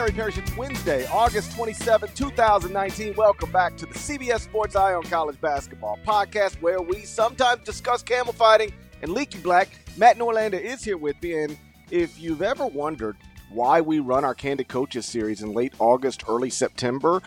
[0.00, 0.38] Gary Parrish.
[0.38, 3.14] It's Wednesday, August 27, 2019.
[3.16, 8.02] Welcome back to the CBS Sports Eye on College Basketball podcast, where we sometimes discuss
[8.02, 8.72] camel fighting
[9.02, 9.68] and leaky black.
[9.98, 11.58] Matt Norlander is here with me, and
[11.90, 13.18] if you've ever wondered
[13.50, 17.20] why we run our Candid Coaches series in late August, early September,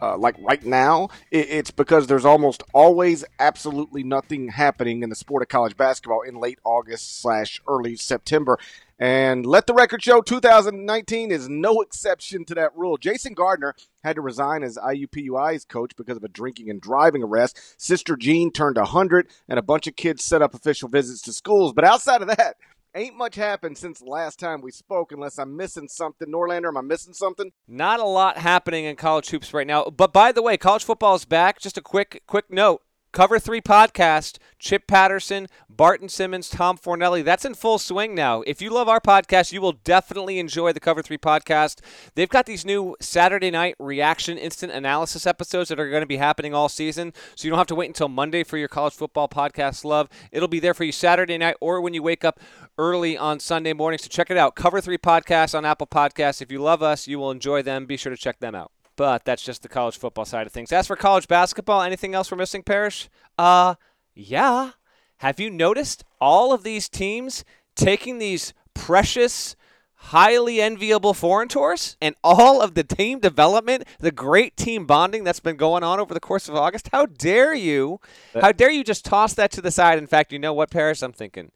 [0.00, 5.42] uh, like right now, it's because there's almost always absolutely nothing happening in the sport
[5.42, 8.56] of college basketball in late August slash early September.
[9.00, 12.98] And let the record show 2019 is no exception to that rule.
[12.98, 17.80] Jason Gardner had to resign as IUPUI's coach because of a drinking and driving arrest.
[17.80, 21.72] Sister Jean turned 100, and a bunch of kids set up official visits to schools.
[21.72, 22.56] But outside of that,
[22.94, 26.28] ain't much happened since the last time we spoke, unless I'm missing something.
[26.28, 27.52] Norlander, am I missing something?
[27.66, 29.84] Not a lot happening in college hoops right now.
[29.84, 31.58] But by the way, college football is back.
[31.58, 32.82] Just a quick quick note.
[33.12, 37.24] Cover Three podcast, Chip Patterson, Barton Simmons, Tom Fornelli.
[37.24, 38.42] That's in full swing now.
[38.42, 41.80] If you love our podcast, you will definitely enjoy the Cover Three podcast.
[42.14, 46.18] They've got these new Saturday night reaction instant analysis episodes that are going to be
[46.18, 47.12] happening all season.
[47.34, 50.08] So you don't have to wait until Monday for your college football podcast love.
[50.30, 52.38] It'll be there for you Saturday night or when you wake up
[52.78, 53.98] early on Sunday morning.
[53.98, 54.54] So check it out.
[54.54, 56.40] Cover Three podcast on Apple Podcasts.
[56.40, 57.86] If you love us, you will enjoy them.
[57.86, 58.70] Be sure to check them out
[59.00, 60.70] but that's just the college football side of things.
[60.72, 63.08] As for college basketball, anything else we're missing, Parrish?
[63.38, 63.76] Uh,
[64.14, 64.72] yeah.
[65.20, 67.42] Have you noticed all of these teams
[67.74, 69.56] taking these precious,
[69.94, 75.40] highly enviable foreign tours and all of the team development, the great team bonding that's
[75.40, 76.90] been going on over the course of August?
[76.92, 78.00] How dare you?
[78.38, 79.96] How dare you just toss that to the side?
[79.96, 81.00] In fact, you know what, Parrish?
[81.00, 81.52] I'm thinking.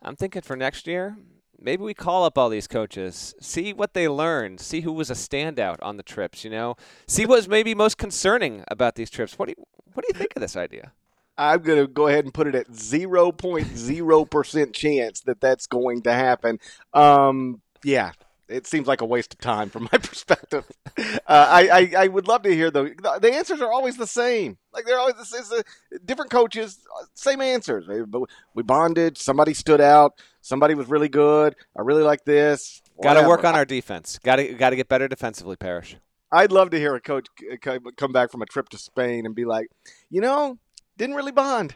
[0.00, 1.18] I'm thinking for next year,
[1.60, 5.14] maybe we call up all these coaches, see what they learned, see who was a
[5.14, 6.44] standout on the trips.
[6.44, 9.38] You know, see what was maybe most concerning about these trips.
[9.38, 10.92] What do you What do you think of this idea?
[11.38, 16.12] I'm going to go ahead and put it at 0.0% chance that that's going to
[16.12, 16.58] happen.
[16.92, 18.12] Um, yeah,
[18.50, 20.64] it seems like a waste of time from my perspective.
[20.98, 24.58] Uh, I, I, I would love to hear the the answers are always the same.
[24.72, 25.14] Like they're always
[26.04, 26.78] different coaches,
[27.14, 27.88] same answers.
[28.54, 29.18] We bonded.
[29.18, 30.20] Somebody stood out.
[30.40, 31.54] Somebody was really good.
[31.76, 32.82] I really like this.
[33.02, 34.18] Got to work on our defense.
[34.22, 35.96] Got to got to get better defensively, Parrish.
[36.32, 37.26] I'd love to hear a coach
[37.96, 39.68] come back from a trip to Spain and be like,
[40.10, 40.58] you know,
[40.96, 41.74] didn't really bond.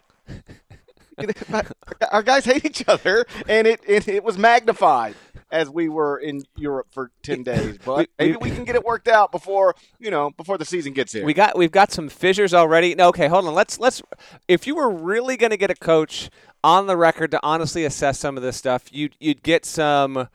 [2.10, 5.14] Our guys hate each other, and it, it, it was magnified
[5.50, 7.78] as we were in Europe for ten days.
[7.84, 11.12] But maybe we can get it worked out before you know before the season gets
[11.12, 11.24] here.
[11.24, 12.94] We got we've got some fissures already.
[12.94, 13.54] No, okay, hold on.
[13.54, 14.02] Let's let's.
[14.48, 16.30] If you were really going to get a coach
[16.62, 20.28] on the record to honestly assess some of this stuff, you'd you'd get some.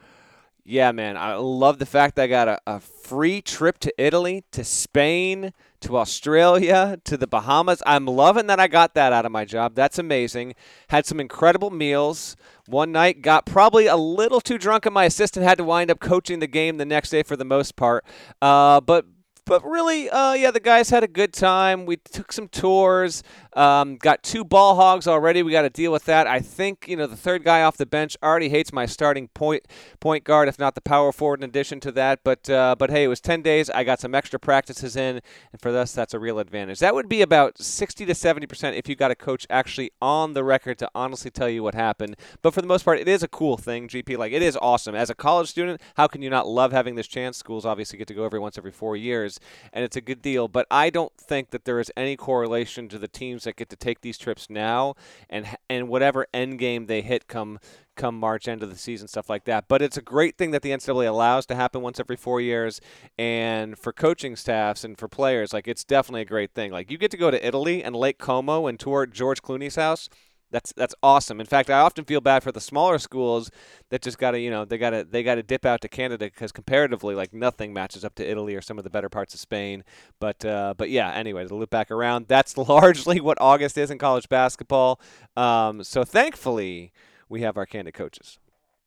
[0.65, 4.43] Yeah, man, I love the fact that I got a, a free trip to Italy,
[4.51, 5.51] to Spain,
[5.81, 7.81] to Australia, to the Bahamas.
[7.85, 9.75] I'm loving that I got that out of my job.
[9.75, 10.55] That's amazing.
[10.89, 12.35] Had some incredible meals.
[12.67, 15.99] One night, got probably a little too drunk, and my assistant had to wind up
[15.99, 18.05] coaching the game the next day for the most part.
[18.41, 19.05] Uh, but
[19.49, 21.87] but really, uh, yeah, the guys had a good time.
[21.87, 23.23] We took some tours.
[23.53, 25.41] Um, got two ball hogs already.
[25.41, 26.27] We got to deal with that.
[26.27, 29.67] I think you know the third guy off the bench already hates my starting point
[29.99, 31.41] point guard, if not the power forward.
[31.41, 33.69] In addition to that, but uh, but hey, it was ten days.
[33.69, 35.21] I got some extra practices in,
[35.51, 36.79] and for us, that's a real advantage.
[36.79, 40.33] That would be about sixty to seventy percent if you got a coach actually on
[40.33, 42.15] the record to honestly tell you what happened.
[42.41, 43.87] But for the most part, it is a cool thing.
[43.87, 44.93] GP, like it is awesome.
[44.93, 47.37] As a college student, how can you not love having this chance?
[47.37, 49.39] Schools obviously get to go every once every four years,
[49.73, 50.47] and it's a good deal.
[50.47, 53.75] But I don't think that there is any correlation to the teams that get to
[53.75, 54.95] take these trips now
[55.29, 57.59] and and whatever end game they hit come
[57.95, 59.67] come March end of the season, stuff like that.
[59.67, 62.79] But it's a great thing that the NCAA allows to happen once every four years,
[63.17, 66.71] and for coaching staffs and for players, like it's definitely a great thing.
[66.71, 70.09] Like you get to go to Italy and Lake Como and tour George Clooney's house.
[70.51, 71.39] That's that's awesome.
[71.39, 73.51] In fact, I often feel bad for the smaller schools
[73.89, 75.87] that just got to you know they got to they got to dip out to
[75.87, 79.33] Canada because comparatively, like nothing matches up to Italy or some of the better parts
[79.33, 79.83] of Spain.
[80.19, 83.99] But uh, but yeah, anyway, to loop back around, that's largely what August is in
[83.99, 84.99] college basketball.
[85.37, 86.93] Um, so thankfully,
[87.27, 88.39] we have our candid coaches.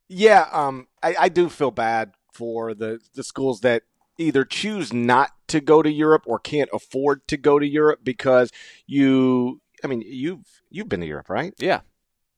[0.08, 3.82] Yeah, um, I, I do feel bad for the the schools that
[4.19, 8.50] either choose not to go to Europe or can't afford to go to Europe because
[8.87, 11.55] you I mean, you've you've been to Europe, right?
[11.58, 11.81] Yeah.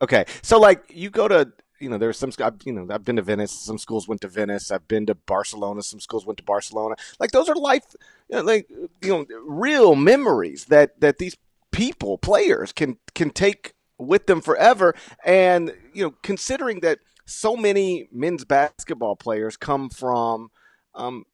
[0.03, 2.33] Okay, so like you go to you know there's some
[2.65, 3.53] you know I've been to Venice.
[3.53, 4.71] Some schools went to Venice.
[4.71, 5.83] I've been to Barcelona.
[5.83, 6.97] Some schools went to Barcelona.
[7.19, 7.85] Like those are life,
[8.29, 11.37] you know, like you know, real memories that that these
[11.71, 14.95] people players can can take with them forever.
[15.25, 20.51] And you know, considering that so many men's basketball players come from
[20.95, 21.25] um,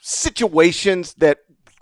[0.00, 1.38] situations that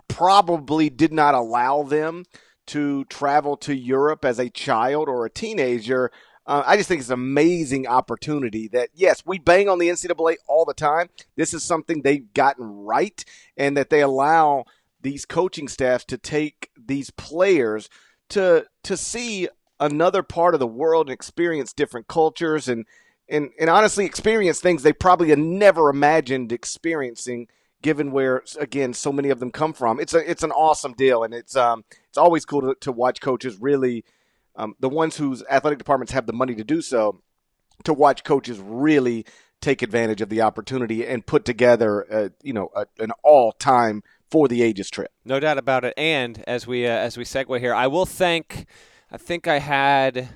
[0.07, 2.23] probably did not allow them
[2.67, 6.11] to travel to Europe as a child or a teenager,
[6.45, 10.37] Uh, I just think it's an amazing opportunity that, yes, we bang on the NCAA
[10.47, 11.09] all the time.
[11.35, 13.21] This is something they've gotten right,
[13.57, 14.63] and that they allow
[15.01, 17.89] these coaching staffs to take these players
[18.29, 19.49] to to see
[19.79, 22.85] another part of the world and experience different cultures and
[23.29, 27.47] and, and honestly experience things they probably never imagined experiencing
[27.81, 29.99] given where again so many of them come from.
[29.99, 33.21] It's a it's an awesome deal and it's um it's always cool to, to watch
[33.21, 34.03] coaches really
[34.55, 37.21] um, the ones whose athletic departments have the money to do so
[37.83, 39.25] to watch coaches really
[39.61, 44.47] take advantage of the opportunity and put together a, you know a, an all-time for
[44.47, 45.11] the ages trip.
[45.23, 45.93] No doubt about it.
[45.95, 48.65] And as we uh, as we segue here i will thank
[49.11, 50.29] i think i had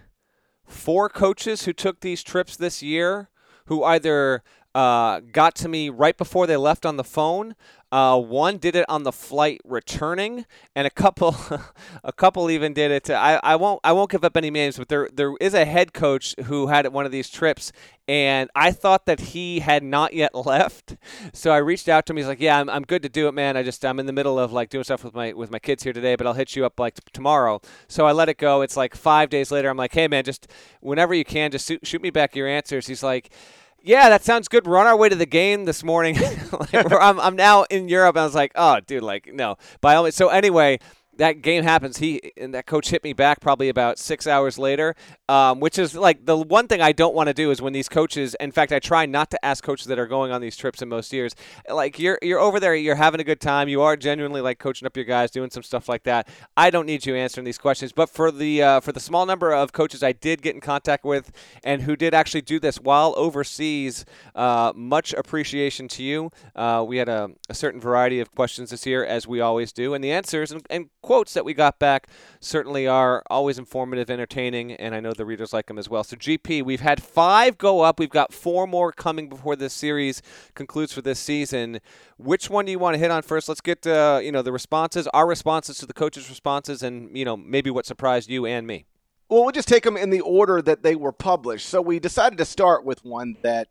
[0.66, 3.30] four coaches who took these trips this year
[3.66, 7.56] who either uh, got to me right before they left on the phone.
[7.92, 11.36] Uh, one did it on the flight returning, and a couple,
[12.06, 13.04] a couple even did it.
[13.04, 15.66] To, I, I won't I won't give up any names, but there there is a
[15.66, 17.74] head coach who had one of these trips,
[18.08, 20.96] and I thought that he had not yet left.
[21.34, 22.18] So I reached out to him.
[22.18, 23.58] He's like, "Yeah, I'm, I'm good to do it, man.
[23.58, 25.84] I just I'm in the middle of like doing stuff with my with my kids
[25.84, 27.60] here today, but I'll hit you up like t- tomorrow."
[27.90, 28.62] So I let it go.
[28.62, 29.70] It's like five days later.
[29.70, 30.48] I'm like, "Hey, man, just
[30.80, 33.34] whenever you can, just shoot, shoot me back your answers." He's like
[33.84, 34.68] yeah, that sounds good.
[34.68, 36.16] We're on our way to the game this morning.
[36.52, 38.18] like, I'm, I'm now in Europe.
[38.18, 39.58] I was like, oh, dude, like, no.
[39.82, 40.16] By all means.
[40.16, 40.80] So anyway,
[41.22, 44.96] that game happens, he and that coach hit me back probably about six hours later,
[45.30, 47.88] um, which is like the one thing I don't want to do is when these
[47.88, 48.36] coaches.
[48.40, 50.90] In fact, I try not to ask coaches that are going on these trips in
[50.90, 51.36] most years.
[51.70, 54.88] Like you're you're over there, you're having a good time, you are genuinely like coaching
[54.88, 56.28] up your guys, doing some stuff like that.
[56.58, 59.54] I don't need you answering these questions, but for the uh, for the small number
[59.54, 61.32] of coaches I did get in contact with
[61.64, 66.32] and who did actually do this while overseas, uh, much appreciation to you.
[66.56, 69.94] Uh, we had a, a, certain variety of questions this year, as we always do,
[69.94, 72.08] and the answers and, and quotes that we got back
[72.40, 76.06] certainly are always informative, entertaining, and I know the readers like them as well.
[76.06, 78.00] So, GP, we've had five go up.
[78.00, 80.22] We've got four more coming before this series
[80.56, 81.82] concludes for this season.
[82.18, 83.50] Which one do you want to hit on first?
[83.50, 87.26] Let's get uh, you know the responses, our responses to the coaches' responses, and you
[87.26, 88.86] know maybe what surprised you and me.
[89.28, 91.68] Well, we'll just take them in the order that they were published.
[91.68, 93.68] So we decided to start with one that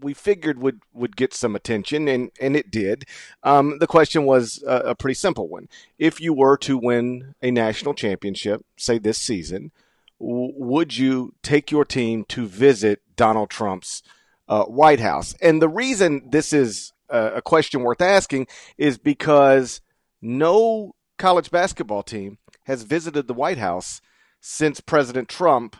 [0.00, 3.04] we figured would would get some attention, and and it did.
[3.42, 5.68] Um, the question was a, a, pretty simple one:
[5.98, 9.72] If you were to win a national championship, say this season,
[10.20, 14.02] w- would you take your team to visit Donald Trump's
[14.48, 15.34] uh, White House?
[15.40, 18.46] And the reason this is a, a question worth asking
[18.76, 19.80] is because
[20.20, 24.00] no college basketball team has visited the White House
[24.40, 25.76] since President Trump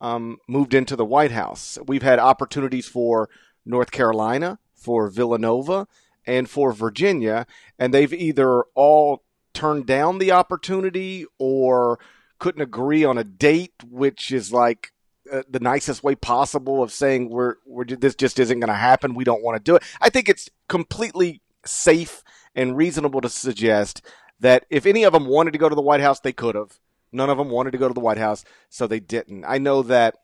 [0.00, 1.78] um, moved into the White House.
[1.86, 3.28] We've had opportunities for
[3.66, 5.88] North Carolina, for Villanova,
[6.26, 7.46] and for Virginia,
[7.78, 11.98] and they've either all turned down the opportunity or
[12.38, 14.92] couldn't agree on a date, which is like
[15.32, 19.14] uh, the nicest way possible of saying we're, we're this just isn't going to happen.
[19.14, 19.82] We don't want to do it.
[20.00, 22.22] I think it's completely safe
[22.54, 24.02] and reasonable to suggest
[24.40, 26.78] that if any of them wanted to go to the White House, they could have.
[27.12, 29.44] None of them wanted to go to the White House, so they didn't.
[29.46, 30.16] I know that,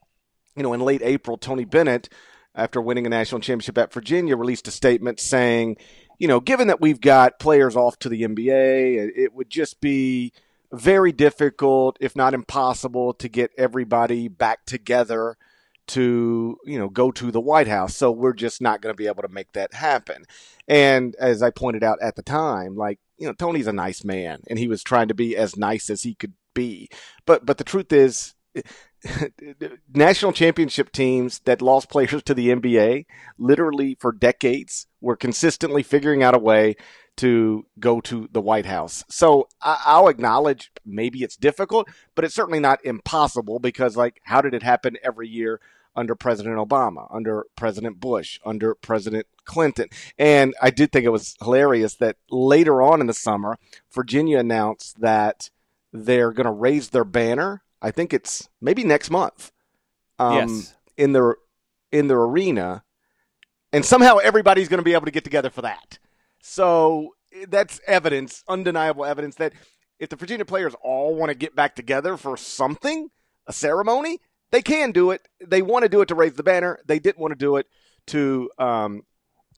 [0.55, 2.09] you know, in late April, Tony Bennett
[2.55, 5.77] after winning a national championship at Virginia, released a statement saying,
[6.19, 10.33] you know, given that we've got players off to the NBA, it would just be
[10.73, 15.37] very difficult, if not impossible, to get everybody back together
[15.89, 17.97] to, you know, go to the White House.
[17.97, 20.25] So we're just not going to be able to make that happen.
[20.69, 24.41] And as I pointed out at the time, like, you know, Tony's a nice man
[24.49, 26.89] and he was trying to be as nice as he could be.
[27.27, 28.35] But but the truth is
[29.93, 33.07] national championship teams that lost players to the NBA
[33.39, 36.77] literally for decades were consistently figuring out a way
[37.17, 39.05] to go to the White House.
[39.09, 44.55] So I'll acknowledge maybe it's difficult, but it's certainly not impossible because, like, how did
[44.55, 45.61] it happen every year
[45.95, 49.89] under President Obama, under President Bush, under President Clinton?
[50.19, 53.59] And I did think it was hilarious that later on in the summer,
[53.93, 55.51] Virginia announced that
[55.93, 59.53] they're going to raise their banner I think it's maybe next month.
[60.19, 60.75] Um, yes.
[60.97, 61.35] In the
[61.91, 62.85] in the arena,
[63.73, 65.99] and somehow everybody's going to be able to get together for that.
[66.41, 67.15] So
[67.49, 69.53] that's evidence, undeniable evidence that
[69.99, 73.11] if the Virginia players all want to get back together for something,
[73.47, 74.19] a ceremony,
[74.51, 75.27] they can do it.
[75.45, 76.79] They want to do it to raise the banner.
[76.87, 77.67] They didn't want to do it
[78.09, 79.03] to, um,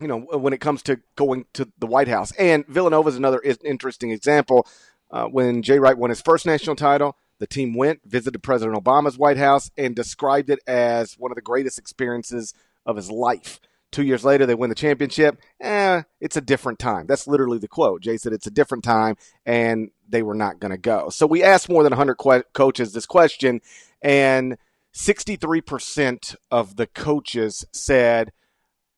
[0.00, 2.32] you know, when it comes to going to the White House.
[2.32, 4.66] And Villanova is another interesting example.
[5.10, 9.18] Uh, when Jay Wright won his first national title, the team went, visited President Obama's
[9.18, 12.54] White House, and described it as one of the greatest experiences
[12.86, 13.60] of his life.
[13.92, 15.38] Two years later, they win the championship.
[15.60, 17.06] Eh, it's a different time.
[17.06, 18.00] That's literally the quote.
[18.00, 21.10] Jay said it's a different time, and they were not going to go.
[21.10, 23.60] So we asked more than 100 que- coaches this question,
[24.00, 24.56] and
[24.94, 28.32] 63% of the coaches said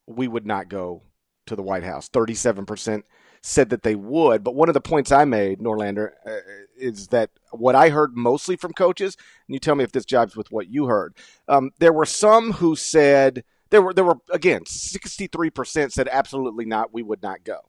[0.06, 1.02] we would not go
[1.46, 2.08] to the White House.
[2.08, 3.02] 37%
[3.42, 4.44] said that they would.
[4.44, 6.38] But one of the points I made, Norlander, uh,
[6.76, 9.16] is that what I heard mostly from coaches,
[9.46, 11.14] and you tell me if this jibes with what you heard.
[11.48, 16.92] Um, there were some who said there were there were again 63% said absolutely not,
[16.92, 17.60] we would not go.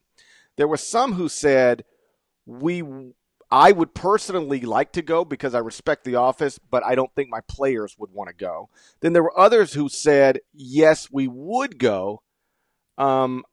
[0.57, 1.83] There were some who said
[2.45, 2.83] we
[3.49, 7.29] I would personally like to go because I respect the office, but I don't think
[7.29, 8.69] my players would want to go.
[8.99, 12.23] Then there were others who said, yes, we would go
[12.97, 13.43] um,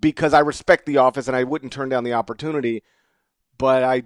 [0.00, 2.82] because I respect the office and I wouldn't turn down the opportunity,
[3.58, 4.04] but I,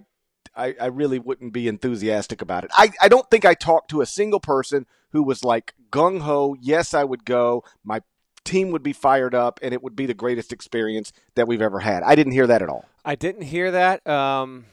[0.54, 2.70] I, I really wouldn't be enthusiastic about it.
[2.74, 6.56] I, I don't think I talked to a single person who was like gung ho,
[6.60, 7.64] yes, I would go.
[7.84, 8.02] My
[8.44, 11.80] team would be fired up and it would be the greatest experience that we've ever
[11.80, 12.02] had.
[12.02, 12.86] I didn't hear that at all.
[13.04, 14.06] I didn't hear that.
[14.06, 14.66] Um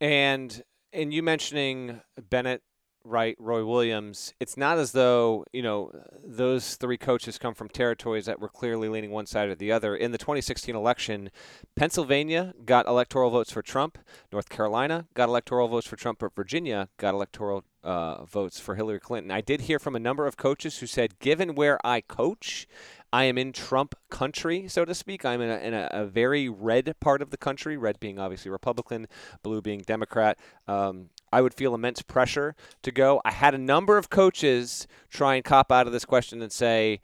[0.00, 0.62] and
[0.92, 2.00] and you mentioning
[2.30, 2.62] Bennett,
[3.08, 5.90] Wright, Roy Williams, it's not as though you know
[6.24, 9.96] those three coaches come from territories that were clearly leaning one side or the other.
[9.96, 11.30] In the 2016 election,
[11.74, 13.98] Pennsylvania got electoral votes for Trump,
[14.32, 19.00] North Carolina got electoral votes for Trump, but Virginia got electoral uh, votes for Hillary
[19.00, 19.30] Clinton.
[19.30, 22.66] I did hear from a number of coaches who said, given where I coach,
[23.12, 25.24] I am in Trump country, so to speak.
[25.24, 28.50] I'm in, a, in a, a, very red part of the country, red being obviously
[28.50, 29.06] Republican,
[29.42, 30.38] blue being Democrat.
[30.66, 33.20] Um, I would feel immense pressure to go.
[33.24, 37.00] I had a number of coaches try and cop out of this question and say,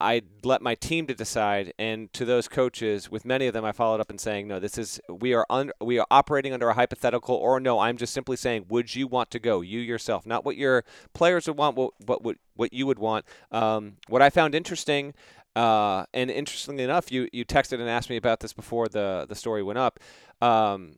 [0.00, 3.72] I let my team to decide, and to those coaches, with many of them, I
[3.72, 6.74] followed up and saying, "No, this is we are un, we are operating under a
[6.74, 10.44] hypothetical, or no, I'm just simply saying, would you want to go, you yourself, not
[10.44, 14.54] what your players would want, but what what you would want." Um, what I found
[14.54, 15.14] interesting,
[15.54, 19.36] uh, and interestingly enough, you you texted and asked me about this before the the
[19.36, 20.00] story went up.
[20.42, 20.96] Um,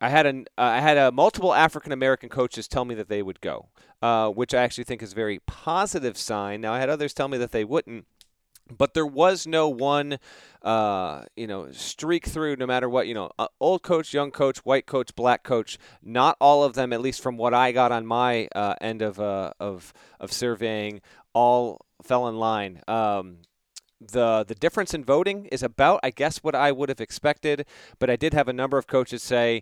[0.00, 3.22] I had an uh, I had a multiple African American coaches tell me that they
[3.22, 3.68] would go,
[4.00, 6.60] uh, which I actually think is a very positive sign.
[6.60, 8.06] Now I had others tell me that they wouldn't
[8.76, 10.18] but there was no one
[10.62, 14.58] uh, you know streak through no matter what you know uh, old coach young coach
[14.58, 18.06] white coach black coach not all of them at least from what i got on
[18.06, 21.00] my uh, end of, uh, of of surveying
[21.34, 22.80] all fell in line.
[22.88, 23.38] Um,
[24.00, 27.66] the the difference in voting is about i guess what i would have expected
[27.98, 29.60] but i did have a number of coaches say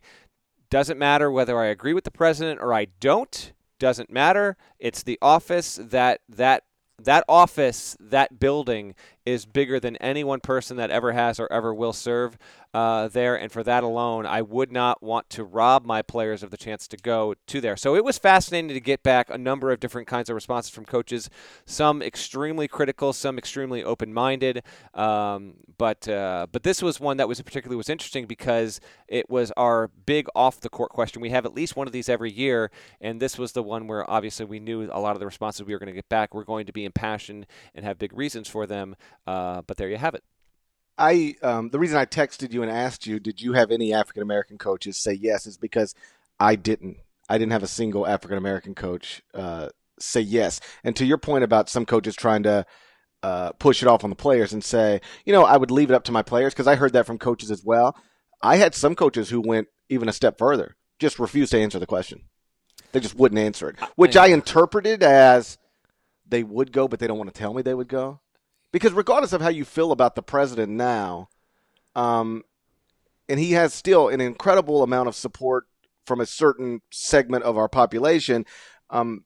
[0.68, 3.54] doesn't matter whether i agree with the president or i don't.
[3.78, 4.56] Doesn't matter.
[4.78, 6.64] It's the office that that
[7.02, 8.94] that office, that building
[9.26, 12.38] is bigger than any one person that ever has or ever will serve
[12.72, 13.34] uh, there.
[13.34, 16.86] And for that alone, I would not want to rob my players of the chance
[16.88, 17.76] to go to there.
[17.76, 20.84] So it was fascinating to get back a number of different kinds of responses from
[20.84, 21.28] coaches,
[21.64, 24.62] some extremely critical, some extremely open minded.
[24.94, 29.50] Um, but, uh, but this was one that was particularly was interesting because it was
[29.56, 31.20] our big off the court question.
[31.20, 32.70] We have at least one of these every year.
[33.00, 35.72] And this was the one where obviously we knew a lot of the responses we
[35.72, 38.66] were going to get back were going to be impassioned and have big reasons for
[38.66, 38.96] them.
[39.26, 40.22] Uh, but there you have it.
[40.98, 44.22] I um, the reason I texted you and asked you, did you have any African
[44.22, 45.94] American coaches say yes, is because
[46.40, 46.98] I didn't.
[47.28, 49.68] I didn't have a single African American coach uh,
[49.98, 50.60] say yes.
[50.84, 52.64] And to your point about some coaches trying to
[53.22, 55.94] uh, push it off on the players and say, you know, I would leave it
[55.94, 57.96] up to my players because I heard that from coaches as well.
[58.42, 61.86] I had some coaches who went even a step further, just refused to answer the
[61.86, 62.22] question.
[62.92, 65.58] They just wouldn't answer it, which I interpreted as
[66.28, 68.20] they would go, but they don't want to tell me they would go
[68.76, 71.30] because regardless of how you feel about the president now,
[71.94, 72.42] um,
[73.26, 75.64] and he has still an incredible amount of support
[76.04, 78.44] from a certain segment of our population.
[78.90, 79.24] Um,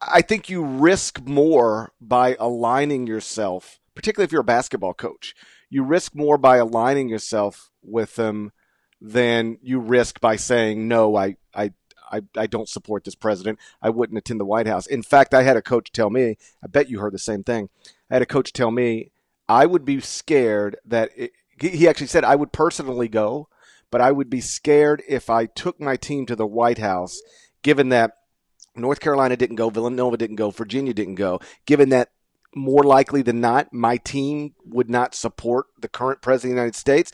[0.00, 5.34] I think you risk more by aligning yourself, particularly if you're a basketball coach.
[5.68, 8.52] You risk more by aligning yourself with them
[9.00, 11.16] than you risk by saying no.
[11.16, 11.72] I I
[12.12, 13.58] I, I don't support this president.
[13.82, 14.86] I wouldn't attend the White House.
[14.86, 16.36] In fact, I had a coach tell me.
[16.62, 17.70] I bet you heard the same thing.
[18.10, 19.10] I had a coach tell me
[19.48, 23.48] I would be scared that it, he actually said I would personally go,
[23.90, 27.20] but I would be scared if I took my team to the White House,
[27.62, 28.12] given that
[28.74, 32.10] North Carolina didn't go, Villanova didn't go, Virginia didn't go, given that
[32.56, 36.76] more likely than not, my team would not support the current president of the United
[36.76, 37.12] States.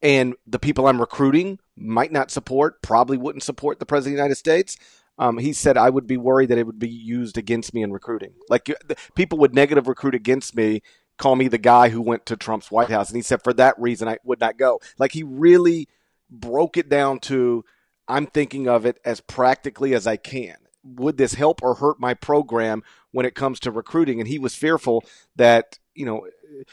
[0.00, 4.22] And the people I'm recruiting might not support, probably wouldn't support the president of the
[4.22, 4.76] United States
[5.18, 7.92] um, he said I would be worried that it would be used against me in
[7.92, 8.34] recruiting.
[8.48, 8.68] Like
[9.14, 10.82] people would negative recruit against me,
[11.18, 13.78] call me the guy who went to Trump's White House, and he said for that
[13.78, 14.80] reason I would not go.
[14.98, 15.88] Like he really
[16.30, 17.64] broke it down to
[18.08, 20.56] I'm thinking of it as practically as I can.
[20.84, 24.18] Would this help or hurt my program when it comes to recruiting?
[24.18, 25.04] And he was fearful
[25.36, 26.26] that you know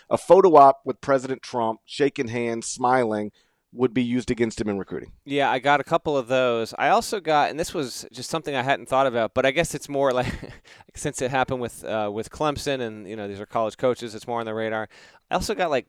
[0.09, 3.31] a photo op with President Trump shaking hands, smiling
[3.71, 5.11] would be used against him in recruiting.
[5.25, 6.73] Yeah, I got a couple of those.
[6.79, 9.75] I also got, and this was just something I hadn't thought about, but I guess
[9.75, 10.33] it's more like
[10.95, 14.27] since it happened with uh, with Clemson, and you know these are college coaches, it's
[14.27, 14.89] more on the radar.
[15.29, 15.87] I also got like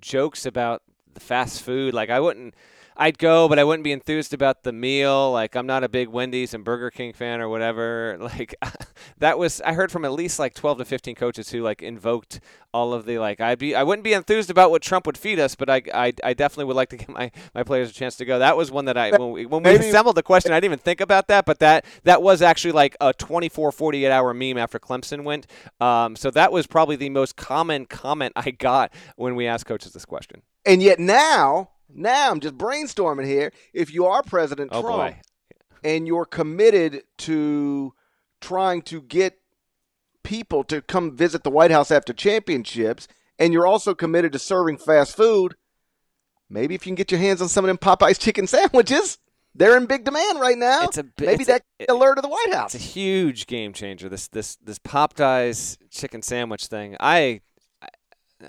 [0.00, 0.82] jokes about
[1.14, 1.94] the fast food.
[1.94, 2.54] Like I wouldn't
[2.96, 5.32] I'd go, but I wouldn't be enthused about the meal.
[5.32, 8.18] Like I'm not a big Wendy's and Burger King fan or whatever.
[8.24, 8.54] Like
[9.18, 12.40] that was I heard from at least like 12 to 15 coaches who like invoked
[12.72, 15.38] all of the like I'd be I wouldn't be enthused about what Trump would feed
[15.38, 18.16] us, but I I, I definitely would like to give my, my players a chance
[18.16, 18.38] to go.
[18.38, 20.78] That was one that I when we, when we assembled the question, I didn't even
[20.78, 24.78] think about that, but that that was actually like a 24 48 hour meme after
[24.78, 25.46] Clemson went.
[25.80, 29.92] Um, so that was probably the most common comment I got when we asked coaches
[29.92, 30.42] this question.
[30.64, 33.52] And yet now now I'm just brainstorming here.
[33.72, 35.20] If you are President oh, Trump boy.
[35.82, 37.94] and you're committed to
[38.40, 39.38] trying to get
[40.22, 43.06] people to come visit the White House after championships,
[43.38, 45.54] and you're also committed to serving fast food,
[46.48, 49.18] maybe if you can get your hands on some of them Popeyes chicken sandwiches,
[49.54, 50.84] they're in big demand right now.
[50.84, 52.74] It's a maybe it's that a, alert of the White House.
[52.74, 54.08] It's a huge game changer.
[54.08, 56.96] This this this Popeyes chicken sandwich thing.
[56.98, 57.40] I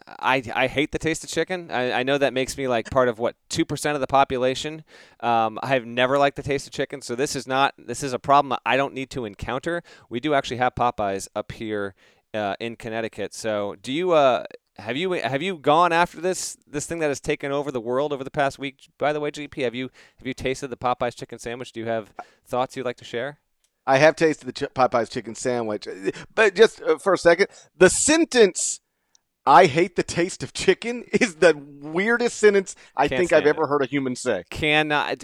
[0.07, 1.71] I, I hate the taste of chicken.
[1.71, 4.83] I, I know that makes me like part of what two percent of the population.
[5.19, 8.19] Um, I've never liked the taste of chicken, so this is not this is a
[8.19, 9.83] problem I don't need to encounter.
[10.09, 11.95] We do actually have Popeyes up here
[12.33, 13.33] uh, in Connecticut.
[13.33, 14.45] So do you uh,
[14.77, 18.11] have you have you gone after this this thing that has taken over the world
[18.11, 18.89] over the past week?
[18.97, 21.71] By the way, GP, have you have you tasted the Popeyes chicken sandwich?
[21.71, 22.13] Do you have
[22.45, 23.39] thoughts you'd like to share?
[23.87, 25.87] I have tasted the Popeyes chicken sandwich,
[26.33, 27.47] but just uh, for a second,
[27.77, 28.81] the sentence
[29.45, 33.49] I hate the taste of chicken is the weirdest sentence I Can't think I've it.
[33.49, 34.43] ever heard a human say.
[34.49, 35.23] Cannot.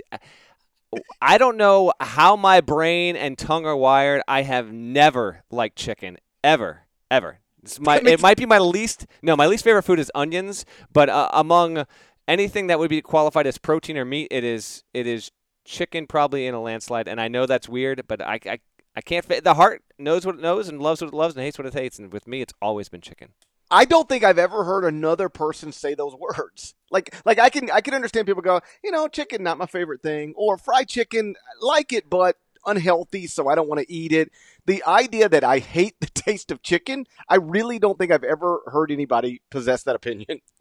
[1.22, 4.22] I don't know how my brain and tongue are wired.
[4.28, 7.40] I have never liked chicken ever, ever.
[7.64, 9.06] It's my, it might be my least.
[9.22, 10.66] No, my least favorite food is onions.
[10.92, 11.86] But uh, among
[12.28, 15.32] anything that would be qualified as protein or meat, it is it is
[15.64, 17.08] chicken probably in a landslide.
[17.08, 18.60] And I know that's weird, but I I,
[18.96, 19.24] I can't.
[19.24, 21.68] fit The heart knows what it knows and loves what it loves and hates what
[21.68, 22.00] it hates.
[22.00, 23.30] And with me, it's always been chicken.
[23.72, 26.76] I don't think I've ever heard another person say those words.
[26.92, 30.02] Like, like I can, I can understand people go, you know, chicken not my favorite
[30.04, 34.32] thing, or fried chicken, like it, but unhealthy, so I don't want to eat it.
[34.66, 38.62] The idea that I hate the taste of chicken, I really don't think I've ever
[38.68, 40.42] heard anybody possess that opinion.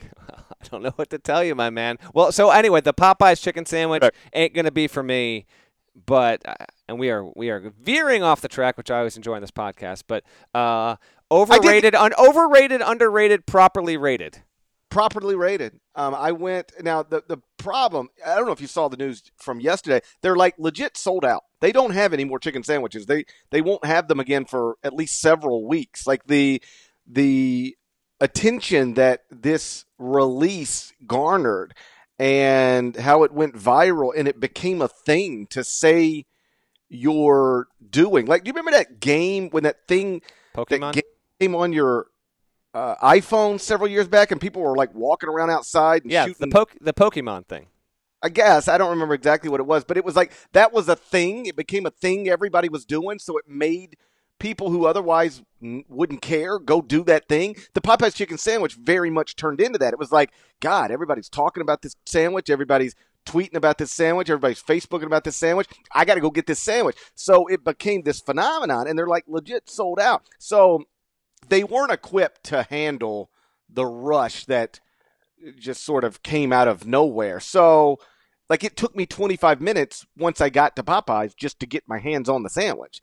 [0.30, 1.98] I don't know what to tell you, my man.
[2.14, 4.14] Well, so anyway, the Popeyes chicken sandwich Right.
[4.32, 5.46] ain't gonna be for me,
[6.06, 6.54] but uh,
[6.88, 9.50] and we are we are veering off the track, which I always enjoy in this
[9.50, 10.04] podcast.
[10.06, 10.24] But
[10.54, 10.96] uh,
[11.42, 14.42] overrated, un- overrated, underrated, properly rated.
[14.90, 15.80] properly rated.
[15.96, 17.02] Um, I went now.
[17.02, 18.08] The the problem.
[18.24, 20.00] I don't know if you saw the news from yesterday.
[20.22, 21.42] They're like legit sold out.
[21.60, 23.06] They don't have any more chicken sandwiches.
[23.06, 26.06] They they won't have them again for at least several weeks.
[26.06, 26.62] Like the
[27.06, 27.76] the
[28.20, 31.74] attention that this release garnered
[32.18, 36.24] and how it went viral and it became a thing to say
[36.88, 38.26] you're doing.
[38.26, 40.22] Like, do you remember that game when that thing
[40.54, 40.92] that Pokemon.
[41.40, 42.06] Game came on your
[42.72, 46.30] uh, iPhone several years back, and people were like walking around outside and yeah, the
[46.30, 46.50] shooting.
[46.50, 47.66] poke the Pokemon thing.
[48.22, 50.88] I guess I don't remember exactly what it was, but it was like that was
[50.88, 51.46] a thing.
[51.46, 53.96] It became a thing everybody was doing, so it made
[54.40, 55.42] people who otherwise
[55.88, 57.56] wouldn't care go do that thing.
[57.74, 59.92] The Popeyes chicken sandwich very much turned into that.
[59.92, 62.50] It was like, God, everybody's talking about this sandwich.
[62.50, 62.94] Everybody's
[63.24, 64.28] tweeting about this sandwich.
[64.28, 65.68] Everybody's Facebooking about this sandwich.
[65.94, 66.96] I got to go get this sandwich.
[67.14, 70.22] So it became this phenomenon, and they're like legit sold out.
[70.38, 70.84] So
[71.48, 73.30] they weren't equipped to handle
[73.68, 74.80] the rush that
[75.58, 77.40] just sort of came out of nowhere.
[77.40, 77.98] So,
[78.48, 81.98] like, it took me 25 minutes once I got to Popeyes just to get my
[81.98, 83.00] hands on the sandwich.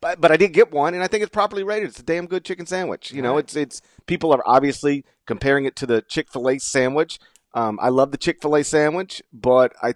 [0.00, 1.88] But, but I did get one, and I think it's properly rated.
[1.88, 3.10] It's a damn good chicken sandwich.
[3.12, 3.44] You know, Right.
[3.44, 7.18] it's it's people are obviously comparing it to the Chick Fil A sandwich.
[7.54, 9.94] Um, I love the Chick Fil A sandwich, but I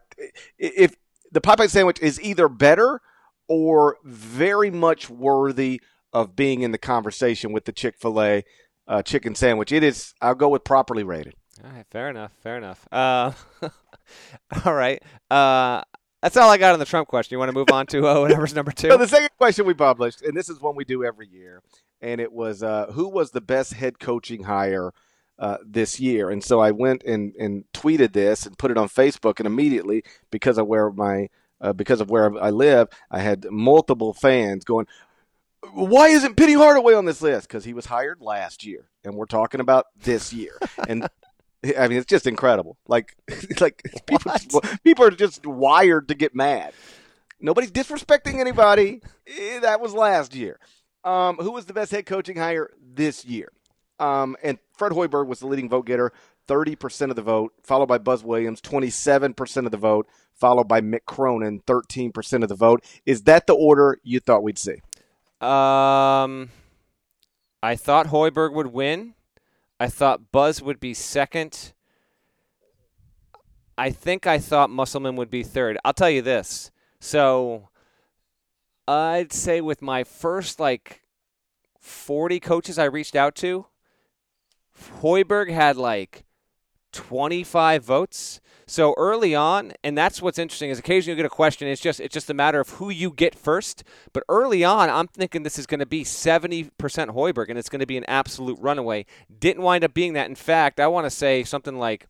[0.58, 0.94] if
[1.30, 3.00] the Popeye sandwich is either better
[3.48, 5.80] or very much worthy
[6.18, 8.44] of being in the conversation with the Chick Fil A
[8.88, 9.70] uh, chicken sandwich.
[9.70, 10.14] It is.
[10.20, 11.34] I'll go with properly rated.
[11.64, 12.32] All right, fair enough.
[12.42, 12.86] Fair enough.
[12.90, 13.32] Uh,
[14.64, 15.02] all right.
[15.30, 15.82] Uh,
[16.22, 17.34] that's all I got on the Trump question.
[17.34, 18.88] You want to move on to uh, whatever's number two?
[18.88, 21.62] So the second question we published, and this is one we do every year,
[22.00, 24.92] and it was uh, who was the best head coaching hire
[25.38, 26.30] uh, this year?
[26.30, 30.02] And so I went and, and tweeted this and put it on Facebook, and immediately
[30.32, 31.28] because of where my
[31.60, 34.86] uh, because of where I live, I had multiple fans going,
[35.72, 39.26] "Why isn't Penny Hardaway on this list?" Because he was hired last year, and we're
[39.26, 41.08] talking about this year, and.
[41.76, 42.78] I mean, it's just incredible.
[42.86, 43.16] Like,
[43.60, 46.72] like people, people are just wired to get mad.
[47.40, 49.00] Nobody's disrespecting anybody.
[49.26, 50.60] Eh, That was last year.
[51.02, 53.50] Um, who was the best head coaching hire this year?
[53.98, 56.12] Um, and Fred Hoiberg was the leading vote getter,
[56.46, 61.06] 30% of the vote, followed by Buzz Williams, 27% of the vote, followed by Mick
[61.06, 62.84] Cronin, 13% of the vote.
[63.04, 64.76] Is that the order you thought we'd see?
[65.40, 66.50] Um,
[67.62, 69.14] I thought Hoiberg would win.
[69.78, 71.72] I thought Buzz would be second.
[73.76, 75.78] I think I thought Musselman would be third.
[75.84, 76.72] I'll tell you this.
[76.98, 77.68] So
[78.88, 81.02] I'd say with my first like
[81.78, 83.66] 40 coaches I reached out to,
[85.00, 86.24] Hoiberg had like
[86.92, 88.40] 25 votes.
[88.70, 91.66] So early on, and that's what's interesting is occasionally you get a question.
[91.68, 93.82] It's just it's just a matter of who you get first.
[94.12, 97.80] But early on, I'm thinking this is going to be 70% Hoiberg, and it's going
[97.80, 99.06] to be an absolute runaway.
[99.40, 100.28] Didn't wind up being that.
[100.28, 102.08] In fact, I want to say something like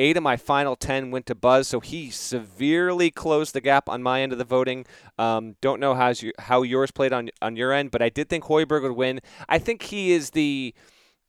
[0.00, 4.02] eight of my final 10 went to Buzz, so he severely closed the gap on
[4.02, 4.84] my end of the voting.
[5.18, 8.28] Um, don't know how's you, how yours played on on your end, but I did
[8.28, 9.20] think Hoiberg would win.
[9.48, 10.74] I think he is the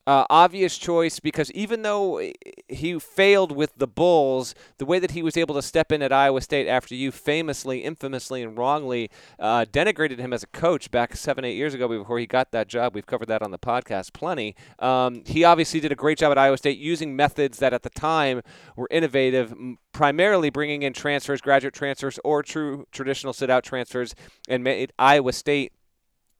[0.05, 2.21] uh, obvious choice because even though
[2.67, 6.11] he failed with the Bulls, the way that he was able to step in at
[6.11, 11.15] Iowa State after you famously, infamously, and wrongly uh, denigrated him as a coach back
[11.15, 12.93] seven, eight years ago before he got that job.
[12.93, 14.55] We've covered that on the podcast plenty.
[14.79, 17.89] Um, he obviously did a great job at Iowa State using methods that at the
[17.89, 18.41] time
[18.75, 19.53] were innovative,
[19.93, 24.15] primarily bringing in transfers, graduate transfers, or true traditional sit out transfers,
[24.49, 25.71] and made Iowa State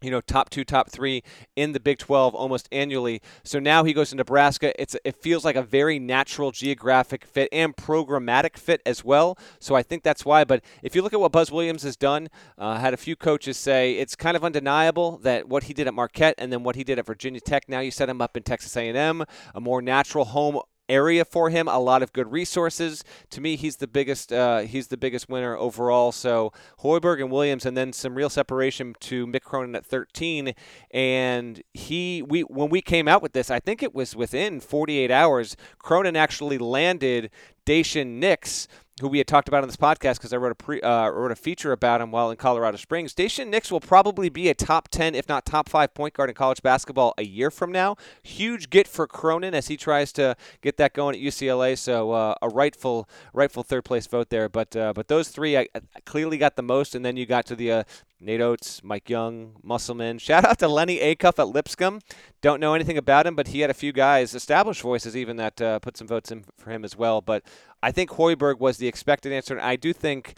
[0.03, 1.23] you know, top two, top three
[1.55, 3.21] in the Big 12 almost annually.
[3.43, 4.79] So now he goes to Nebraska.
[4.81, 9.37] It's it feels like a very natural geographic fit and programmatic fit as well.
[9.59, 10.43] So I think that's why.
[10.43, 13.57] But if you look at what Buzz Williams has done, uh, had a few coaches
[13.57, 16.83] say it's kind of undeniable that what he did at Marquette and then what he
[16.83, 17.69] did at Virginia Tech.
[17.69, 19.23] Now you set him up in Texas A&M,
[19.55, 20.59] a more natural home
[20.93, 21.67] area for him.
[21.67, 23.03] A lot of good resources.
[23.31, 24.31] To me, he's the biggest.
[24.31, 26.11] Uh, he's the biggest winner overall.
[26.11, 30.53] So Hoiberg and Williams, and then some real separation to Mick Cronin at 13.
[30.91, 35.09] And he, we when we came out with this, I think it was within 48
[35.09, 35.57] hours.
[35.79, 37.31] Cronin actually landed
[37.65, 38.67] Daishen Nix
[39.01, 41.31] who we had talked about on this podcast because I wrote a pre, uh, wrote
[41.31, 43.13] a feature about him while in Colorado Springs.
[43.13, 46.35] Daishen Nix will probably be a top ten, if not top five, point guard in
[46.35, 47.95] college basketball a year from now.
[48.21, 51.77] Huge get for Cronin as he tries to get that going at UCLA.
[51.77, 54.47] So uh, a rightful rightful third place vote there.
[54.47, 57.45] But uh, but those three I, I, clearly got the most, and then you got
[57.47, 57.83] to the uh,
[58.23, 60.17] Nate Oats, Mike Young, Musselman.
[60.17, 61.99] Shout out to Lennie Acuff at Lipscomb.
[62.41, 65.61] Don't know anything about him, but he had a few guys, established voices even, that
[65.61, 67.21] uh, put some votes in for him as well.
[67.21, 67.43] But
[67.83, 70.35] I think Hoiberg was the expected answer, and I do think,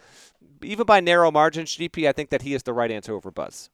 [0.64, 3.70] even by narrow margins, GP, I think that he is the right answer over Buzz.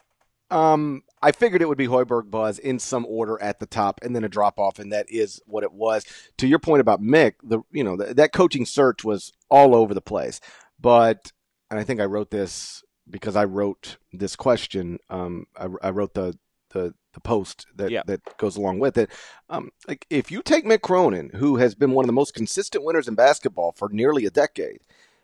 [0.49, 4.13] Um, I figured it would be Hoiberg Buzz in some order at the top, and
[4.13, 6.05] then a drop off, and that is what it was.
[6.39, 9.93] To your point about Mick, the you know the, that coaching search was all over
[9.93, 10.41] the place,
[10.77, 11.31] but
[11.69, 14.99] and I think I wrote this because I wrote this question.
[15.09, 16.37] Um, I, I wrote the,
[16.71, 18.03] the the post that yeah.
[18.05, 19.09] that goes along with it.
[19.49, 22.83] Um, like if you take Mick Cronin, who has been one of the most consistent
[22.83, 24.81] winners in basketball for nearly a decade,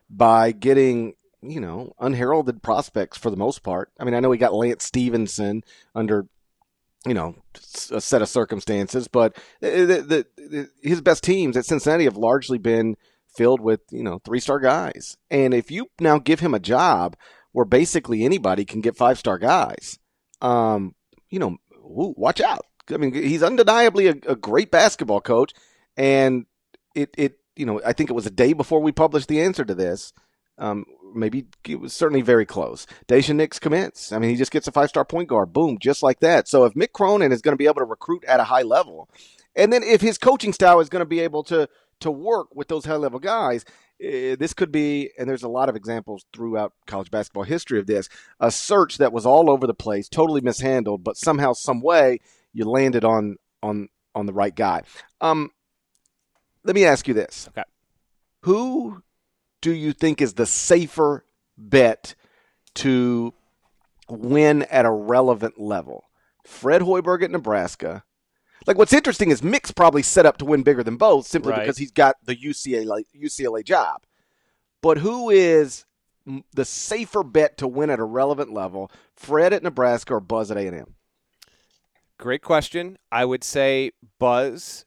[0.10, 3.91] by getting you know unheralded prospects for the most part.
[4.00, 5.63] I mean, I know he got Lance Stephenson
[5.95, 6.28] under
[7.06, 7.36] you know
[7.91, 12.58] a set of circumstances, but the, the, the, his best teams at Cincinnati have largely
[12.58, 12.95] been
[13.36, 15.17] filled with you know three star guys.
[15.30, 17.15] And if you now give him a job
[17.52, 20.00] where basically anybody can get five star guys,
[20.41, 20.95] um,
[21.30, 22.65] you know, ooh, watch out.
[22.89, 25.54] I mean, he's undeniably a, a, great basketball coach,
[25.97, 26.45] and
[26.95, 29.65] it it you know I think it was a day before we published the answer
[29.65, 30.13] to this.
[30.58, 32.88] Um, maybe it was certainly very close.
[33.08, 34.12] Daishen Nix commits.
[34.12, 36.47] I mean, he just gets a five star point guard, boom, just like that.
[36.47, 39.10] So if Mick Cronin is going to be able to recruit at a high level,
[39.56, 41.67] and then if his coaching style is going to be able to
[42.00, 43.66] to work with those high level guys,
[44.04, 47.88] uh, this could be, and there's a lot of examples throughout college basketball history of
[47.88, 52.20] this, a search that was all over the place, totally mishandled, but somehow, some way,
[52.54, 54.82] you landed on on on the right guy.
[55.22, 55.52] Um,
[56.64, 57.64] let me ask you this: Okay,
[58.42, 59.04] who
[59.62, 61.26] do you think is the safer
[61.58, 62.16] bet
[62.76, 63.34] to
[64.10, 66.06] win at a relevant level?
[66.46, 68.04] Fred Hoiberg at Nebraska
[68.68, 71.62] like what's interesting is Mick's probably set up to win bigger than both simply right.
[71.62, 74.04] because he's got the UCLA UCLA job.
[74.82, 75.86] But who is
[76.54, 78.92] the safer bet to win at a relevant level?
[79.16, 80.94] Fred at Nebraska or Buzz at A&M?
[82.20, 82.98] Great question.
[83.12, 84.86] I would say Buzz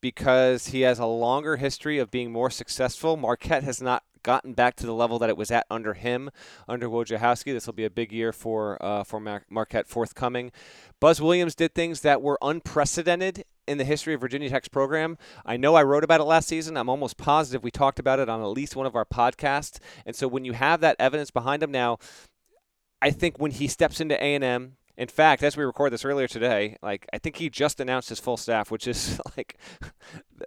[0.00, 3.16] because he has a longer history of being more successful.
[3.16, 6.30] Marquette has not gotten back to the level that it was at under him,
[6.68, 7.52] under Wojciechowski.
[7.52, 10.52] This will be a big year for uh, for Mar- Marquette forthcoming.
[11.00, 15.18] Buzz Williams did things that were unprecedented in the history of Virginia Tech's program.
[15.44, 16.76] I know I wrote about it last season.
[16.76, 19.78] I'm almost positive we talked about it on at least one of our podcasts.
[20.04, 21.98] And so when you have that evidence behind him now,
[23.02, 26.76] I think when he steps into A&M, in fact, as we record this earlier today,
[26.82, 29.58] like I think he just announced his full staff, which is like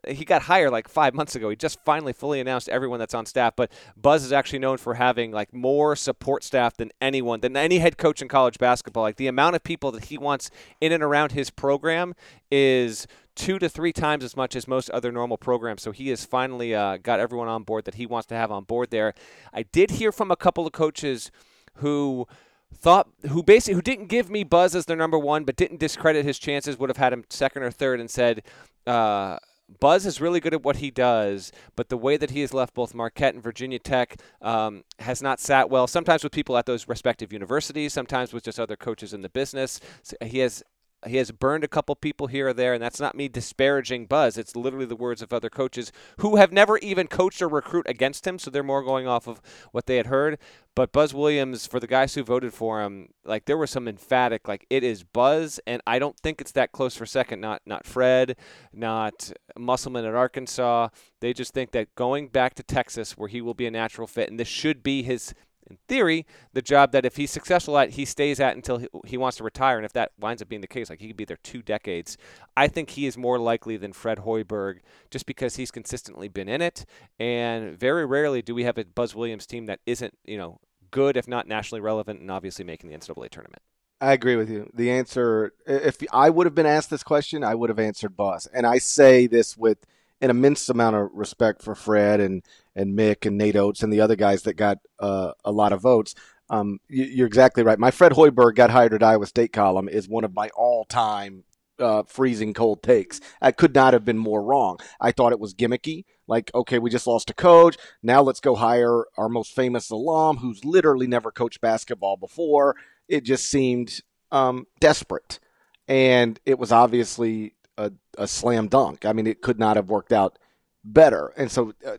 [0.09, 1.49] he got hired like five months ago.
[1.49, 3.55] He just finally fully announced everyone that's on staff.
[3.55, 7.79] But Buzz is actually known for having like more support staff than anyone, than any
[7.79, 9.03] head coach in college basketball.
[9.03, 10.49] Like the amount of people that he wants
[10.81, 12.13] in and around his program
[12.51, 15.81] is two to three times as much as most other normal programs.
[15.81, 18.65] So he has finally uh, got everyone on board that he wants to have on
[18.65, 19.13] board there.
[19.53, 21.31] I did hear from a couple of coaches
[21.75, 22.27] who
[22.73, 26.25] thought who basically who didn't give me Buzz as their number one, but didn't discredit
[26.25, 26.77] his chances.
[26.77, 28.43] Would have had him second or third, and said.
[28.87, 29.37] Uh,
[29.79, 32.73] Buzz is really good at what he does, but the way that he has left
[32.73, 35.87] both Marquette and Virginia Tech um, has not sat well.
[35.87, 39.79] Sometimes with people at those respective universities, sometimes with just other coaches in the business.
[40.21, 40.63] He has
[41.07, 44.37] he has burned a couple people here or there, and that's not me disparaging Buzz.
[44.37, 48.27] It's literally the words of other coaches who have never even coached or recruit against
[48.27, 50.37] him, so they're more going off of what they had heard.
[50.75, 54.47] But Buzz Williams, for the guys who voted for him, like there was some emphatic,
[54.47, 57.41] like it is Buzz, and I don't think it's that close for second.
[57.41, 58.37] Not not Fred,
[58.71, 60.89] not Musselman at Arkansas.
[61.21, 64.29] They just think that going back to Texas, where he will be a natural fit,
[64.29, 65.33] and this should be his
[65.69, 69.17] in theory, the job that if he's successful at, he stays at until he, he,
[69.17, 69.77] wants to retire.
[69.77, 72.17] And if that winds up being the case, like he could be there two decades,
[72.57, 74.79] I think he is more likely than Fred Hoiberg
[75.11, 76.85] just because he's consistently been in it.
[77.19, 80.59] And very rarely do we have a Buzz Williams team that isn't, you know,
[80.91, 83.61] good, if not nationally relevant, and obviously making the NCAA tournament.
[84.01, 84.69] I agree with you.
[84.73, 88.47] The answer, if I would have been asked this question, I would have answered Buzz.
[88.47, 89.85] And I say this with
[90.21, 92.43] an immense amount of respect for Fred and
[92.79, 95.81] and Mick and Nate Oats and the other guys that got uh, a lot of
[95.81, 96.15] votes.
[96.49, 97.77] Um, you, are exactly right.
[97.77, 101.43] My Fred Hoiberg got hired at Iowa State column is one of my all time
[101.77, 103.19] uh, freezing cold takes.
[103.41, 104.79] I could not have been more wrong.
[104.99, 106.05] I thought it was gimmicky.
[106.25, 107.77] Like, okay, we just lost a coach.
[108.01, 112.75] Now let's go hire our most famous alum who's literally never coached basketball before.
[113.07, 115.39] It just seemed um, desperate.
[115.87, 119.05] And it was obviously a, a, slam dunk.
[119.05, 120.37] I mean, it could not have worked out
[120.83, 121.33] better.
[121.35, 121.97] And so uh,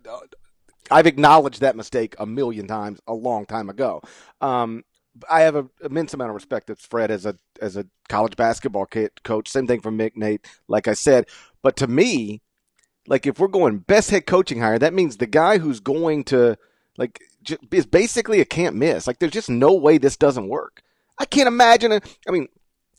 [0.90, 4.02] I've acknowledged that mistake a million times a long time ago.
[4.40, 4.84] Um,
[5.28, 8.86] I have an immense amount of respect for Fred as a as a college basketball
[9.24, 9.48] coach.
[9.48, 11.26] Same thing for Mick Nate, like I said.
[11.62, 12.42] But to me,
[13.06, 16.56] like if we're going best head coaching hire, that means the guy who's going to
[16.96, 17.20] like
[17.70, 19.06] is basically a can't miss.
[19.06, 20.82] Like there's just no way this doesn't work.
[21.18, 21.92] I can't imagine.
[21.92, 22.48] I mean,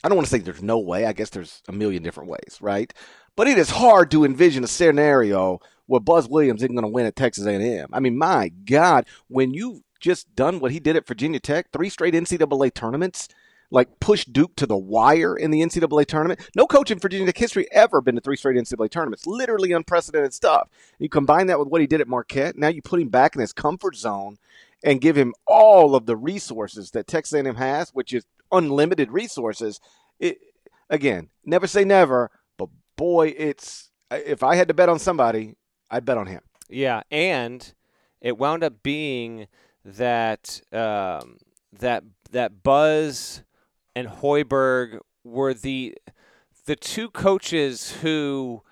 [0.04, 1.06] I don't want to say there's no way.
[1.06, 2.94] I guess there's a million different ways, right?
[3.36, 5.60] But it is hard to envision a scenario
[5.92, 7.90] where Buzz Williams isn't going to win at Texas A&M.
[7.92, 11.90] I mean, my God, when you've just done what he did at Virginia Tech, three
[11.90, 13.28] straight NCAA tournaments,
[13.72, 16.40] like push Duke to the wire in the NCAA tournament.
[16.56, 19.28] No coach in Virginia Tech history ever been to three straight NCAA tournaments.
[19.28, 20.70] Literally unprecedented stuff.
[20.98, 22.58] You combine that with what he did at Marquette.
[22.58, 24.38] Now you put him back in his comfort zone
[24.82, 29.82] and give him all of the resources that Texas A&M has, which is unlimited resources.
[30.22, 30.38] It,
[30.90, 35.56] again, never say never, but boy, it's if I had to bet on somebody,
[35.92, 36.42] I'd bet on him.
[36.70, 37.74] Yeah, and
[38.22, 39.48] it wound up being
[39.84, 41.38] that um,
[41.78, 43.44] that that Buzz
[43.96, 45.96] and Hoiberg were the
[46.66, 48.64] the two coaches who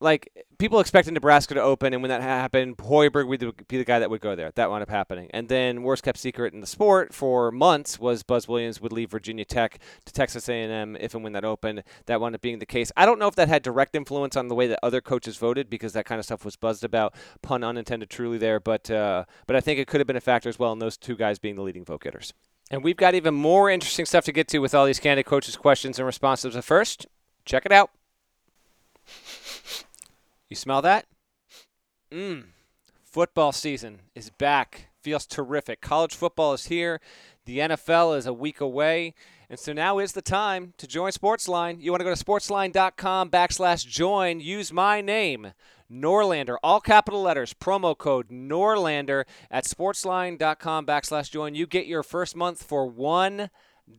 [0.00, 3.98] like people expected Nebraska to open, and when that happened, Hoiberg would be the guy
[3.98, 4.50] that would go there.
[4.54, 5.28] That wound up happening.
[5.34, 9.10] And then, worst kept secret in the sport for months was Buzz Williams would leave
[9.10, 11.82] Virginia Tech to Texas A&M if and when that opened.
[12.06, 12.90] That wound up being the case.
[12.96, 15.68] I don't know if that had direct influence on the way that other coaches voted
[15.68, 17.14] because that kind of stuff was buzzed about.
[17.42, 18.58] Pun unintended, truly there.
[18.58, 20.96] But uh, but I think it could have been a factor as well in those
[20.96, 22.32] two guys being the leading vote getters.
[22.70, 25.56] And we've got even more interesting stuff to get to with all these candidate coaches'
[25.56, 26.54] questions and responses.
[26.54, 27.06] But first,
[27.44, 27.90] check it out.
[30.48, 31.06] You smell that?
[32.10, 32.44] Mmm.
[33.02, 34.88] Football season is back.
[35.00, 35.80] Feels terrific.
[35.80, 37.00] College football is here.
[37.44, 39.14] The NFL is a week away.
[39.48, 41.80] And so now is the time to join Sportsline.
[41.80, 44.40] You want to go to sportsline.com backslash join.
[44.40, 45.52] Use my name,
[45.92, 51.54] Norlander, all capital letters, promo code Norlander at sportsline.com backslash join.
[51.54, 53.50] You get your first month for one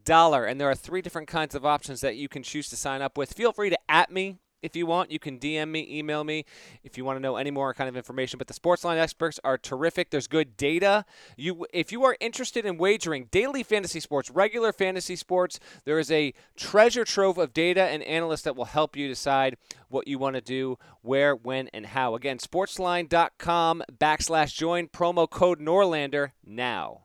[0.04, 0.46] dollar.
[0.46, 3.18] And there are three different kinds of options that you can choose to sign up
[3.18, 3.34] with.
[3.34, 5.12] Feel free to at me if you want.
[5.12, 6.46] You can DM me, email me
[6.84, 8.38] if you want to know any more kind of information.
[8.38, 10.10] But the Sportsline experts are terrific.
[10.10, 11.06] There's good data.
[11.38, 16.12] You, if you are interested in wagering daily fantasy sports, regular fantasy sports, there is
[16.12, 20.36] a treasure trove of data and analysts that will help you decide what you want
[20.36, 22.16] to do, where, when, and how.
[22.16, 27.05] Again, sportsline.com backslash join promo code Norlander now.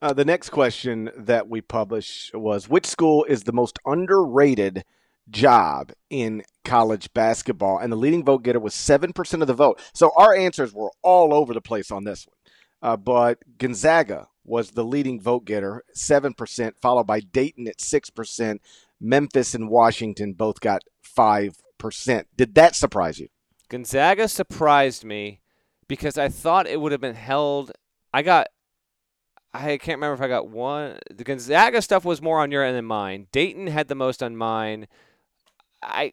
[0.00, 4.84] Uh, the next question that we published was Which school is the most underrated
[5.28, 7.78] job in college basketball?
[7.78, 9.80] And the leading vote getter was 7% of the vote.
[9.92, 12.36] So our answers were all over the place on this one.
[12.80, 18.58] Uh, but Gonzaga was the leading vote getter, 7%, followed by Dayton at 6%.
[19.00, 20.82] Memphis and Washington both got
[21.16, 22.24] 5%.
[22.36, 23.28] Did that surprise you?
[23.68, 25.40] Gonzaga surprised me
[25.88, 27.72] because I thought it would have been held.
[28.14, 28.46] I got
[29.54, 30.98] I can't remember if I got one.
[31.10, 33.28] The Gonzaga stuff was more on your end than mine.
[33.32, 34.88] Dayton had the most on mine.
[35.82, 36.12] I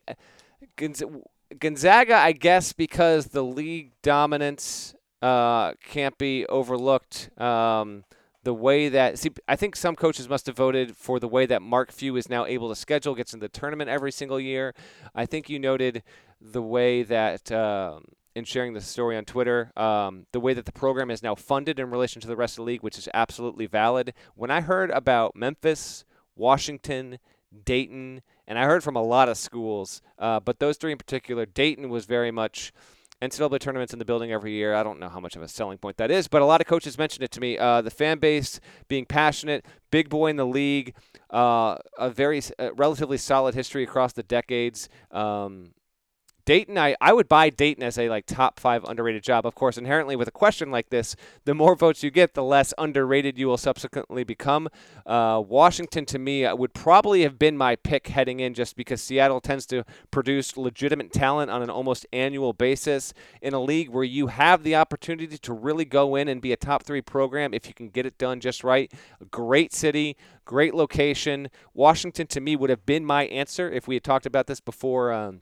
[1.60, 7.30] Gonzaga, I guess, because the league dominance uh, can't be overlooked.
[7.40, 8.06] Um,
[8.44, 11.62] the way that see, I think some coaches must have voted for the way that
[11.62, 14.74] Mark Few is now able to schedule, gets in the tournament every single year.
[15.14, 16.04] I think you noted
[16.40, 17.52] the way that.
[17.52, 21.36] Um, in sharing the story on Twitter, um, the way that the program is now
[21.36, 24.14] funded in relation to the rest of the league, which is absolutely valid.
[24.36, 26.04] When I heard about Memphis,
[26.36, 27.20] Washington,
[27.64, 31.46] Dayton, and I heard from a lot of schools, uh, but those three in particular,
[31.46, 32.74] Dayton was very much
[33.22, 34.76] NCAA tournaments in the building every year.
[34.76, 36.68] I don't know how much of a selling point that is, but a lot of
[36.68, 37.58] coaches mentioned it to me.
[37.58, 40.94] Uh, the fan base being passionate, big boy in the league,
[41.30, 44.90] uh, a very uh, relatively solid history across the decades.
[45.12, 45.72] Um,
[46.46, 49.48] Dayton, I, I would buy Dayton as a like top five underrated job.
[49.48, 52.72] Of course, inherently with a question like this, the more votes you get, the less
[52.78, 54.70] underrated you will subsequently become.
[55.08, 59.02] Uh, Washington, to me, uh, would probably have been my pick heading in, just because
[59.02, 64.04] Seattle tends to produce legitimate talent on an almost annual basis in a league where
[64.04, 67.68] you have the opportunity to really go in and be a top three program if
[67.68, 68.94] you can get it done just right.
[69.20, 71.50] A great city, great location.
[71.74, 75.12] Washington, to me, would have been my answer if we had talked about this before.
[75.12, 75.42] Um,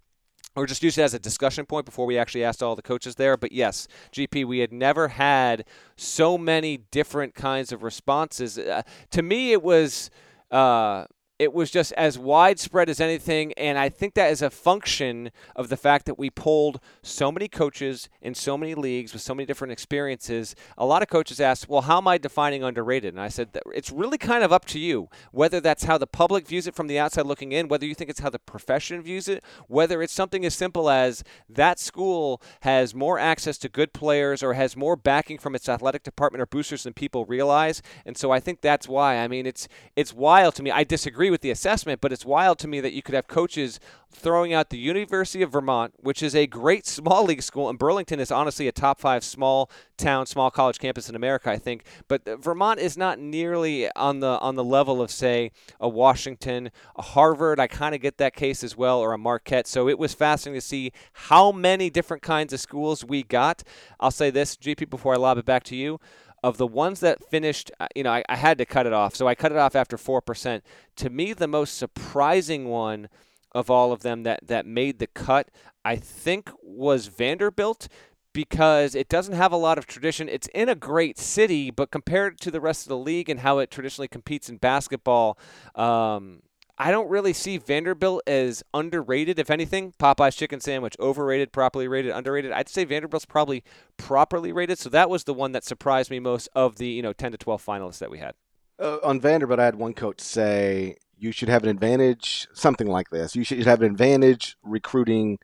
[0.56, 3.16] or just use it as a discussion point before we actually asked all the coaches
[3.16, 3.38] there.
[3.38, 8.58] But yes, GP, we had never had so many different kinds of responses.
[8.58, 10.10] Uh, to me, it was.
[10.52, 11.06] Uh,
[11.40, 13.54] it was just as widespread as anything.
[13.54, 17.48] And I think that is a function of the fact that we polled so many
[17.48, 20.56] coaches in so many leagues with so many different experiences.
[20.78, 23.14] A lot of coaches asked, Well, how am I defining underrated?
[23.14, 26.48] And I said, It's really kind of up to you, whether that's how the public
[26.48, 29.28] views it from the outside looking in, whether you think it's how the profession views
[29.28, 34.44] it, whether it's something as simple as that school has more access to good players
[34.44, 37.82] or has more backing from its athletic department or boosters than people realize.
[38.06, 39.18] And so I think that's why.
[39.18, 40.72] I mean, it's it's wild to me.
[40.72, 43.80] I disagree with the assessment, but it's wild to me that you could have coaches
[44.12, 48.20] throwing out the University of Vermont, which is a great small league school, and Burlington
[48.20, 51.86] is honestly a top five small town, small college campus in America, I think.
[52.08, 56.70] But uh, Vermont is not nearly on the on the level of say a Washington,
[56.96, 57.60] a Harvard.
[57.60, 59.66] I kind of get that case as well, or a Marquette.
[59.66, 63.64] So it was fascinating to see how many different kinds of schools we got.
[64.00, 66.00] I'll say this, GP, before I lob it back to you
[66.44, 69.16] of the ones that finished, uh, you know, I, I, had to cut it off.
[69.16, 70.62] So I cut it off after 4%.
[70.98, 73.08] To me, the most surprising one
[73.54, 75.50] of all of them that, that made the cut,
[75.86, 77.88] I think, was Vanderbilt
[78.34, 80.28] because it doesn't have a lot of tradition.
[80.28, 83.60] It's in a great city, but compared to the rest of the league and how
[83.60, 85.38] it traditionally competes in basketball,
[85.76, 86.42] um,
[86.78, 89.38] I don't really see Vanderbilt as underrated.
[89.38, 92.52] If anything, Popeye's chicken sandwich overrated, properly rated, underrated.
[92.52, 93.64] I'd say Vanderbilt's probably
[93.98, 94.80] properly rated.
[94.80, 97.38] So that was the one that surprised me most of the you know 10 to
[97.38, 98.34] 12 finalists that we had.
[98.80, 103.10] Uh, on Vanderbilt, I had one coach say you should have an advantage, something like
[103.12, 103.36] this.
[103.36, 105.38] You should have an advantage recruiting,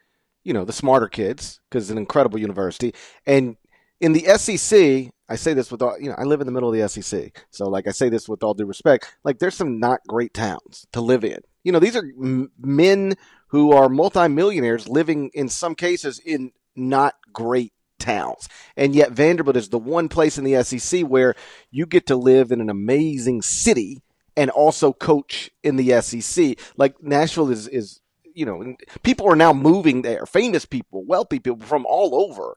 [0.43, 2.93] you know, the smarter kids because it's an incredible university,
[3.27, 3.55] and
[3.99, 6.73] in the SEC, I say this with all, you know, I live in the middle
[6.73, 7.45] of the SEC.
[7.51, 9.13] So, like, I say this with all due respect.
[9.23, 11.39] Like, there's some not great towns to live in.
[11.63, 13.15] You know, these are m- men
[13.47, 18.47] who are multimillionaires living in some cases in not great towns.
[18.77, 21.35] And yet, Vanderbilt is the one place in the SEC where
[21.69, 24.01] you get to live in an amazing city
[24.37, 26.57] and also coach in the SEC.
[26.77, 27.99] Like, Nashville is, is,
[28.33, 32.55] you know, people are now moving there, famous people, wealthy people from all over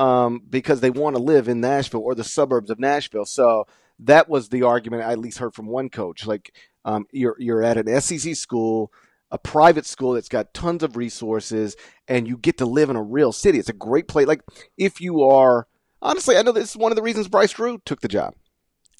[0.00, 3.26] um, because they want to live in Nashville or the suburbs of Nashville.
[3.26, 3.66] So
[3.98, 6.26] that was the argument I at least heard from one coach.
[6.26, 6.54] Like
[6.86, 8.90] um, you're you're at an SEC school,
[9.30, 11.76] a private school that's got tons of resources,
[12.08, 13.58] and you get to live in a real city.
[13.58, 14.26] It's a great place.
[14.26, 14.40] Like
[14.78, 15.66] if you are
[16.00, 18.34] honestly, I know this is one of the reasons Bryce Drew took the job.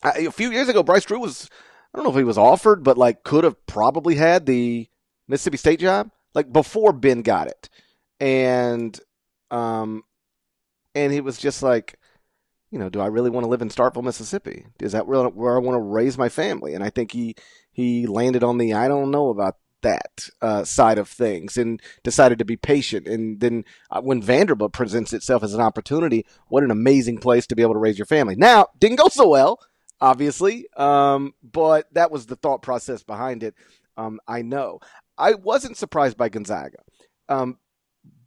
[0.03, 1.49] I, a few years ago, Bryce Drew was
[1.95, 4.87] I don't know if he was offered, but like could have probably had the
[5.29, 7.71] Mississippi State job like before Ben got it,
[8.21, 9.01] and
[9.51, 10.05] um,
[10.95, 11.99] and he was just like,
[12.71, 14.67] you know, do I really want to live in Starkville, Mississippi?
[14.81, 16.75] Is that where, where I want to raise my family?
[16.75, 17.35] And I think he
[17.73, 22.39] he landed on the I don't know about that uh, side of things and decided
[22.39, 23.07] to be patient.
[23.07, 27.57] And then uh, when Vanderbilt presents itself as an opportunity, what an amazing place to
[27.57, 28.37] be able to raise your family.
[28.37, 29.59] Now, didn't go so well,
[30.01, 33.55] obviously, um, but that was the thought process behind it.
[33.97, 34.81] Um, I know.
[35.19, 36.79] I wasn't surprised by Gonzaga
[37.29, 37.59] um,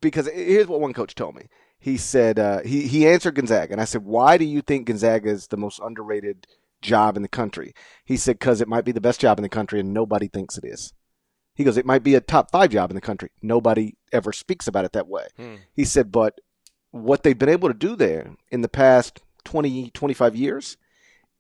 [0.02, 1.50] because here's what one coach told me
[1.84, 5.30] he said uh, he he answered Gonzaga, and I said, "Why do you think Gonzaga
[5.30, 6.48] is the most underrated
[6.82, 7.74] job in the country?"
[8.06, 10.58] He said, "Because it might be the best job in the country, and nobody thinks
[10.58, 10.94] it is."
[11.56, 13.32] He goes, "It might be a top five job in the country.
[13.42, 15.56] Nobody ever speaks about it that way." Hmm.
[15.74, 16.40] He said, "But
[16.92, 20.78] what they've been able to do there in the past 20, 25 years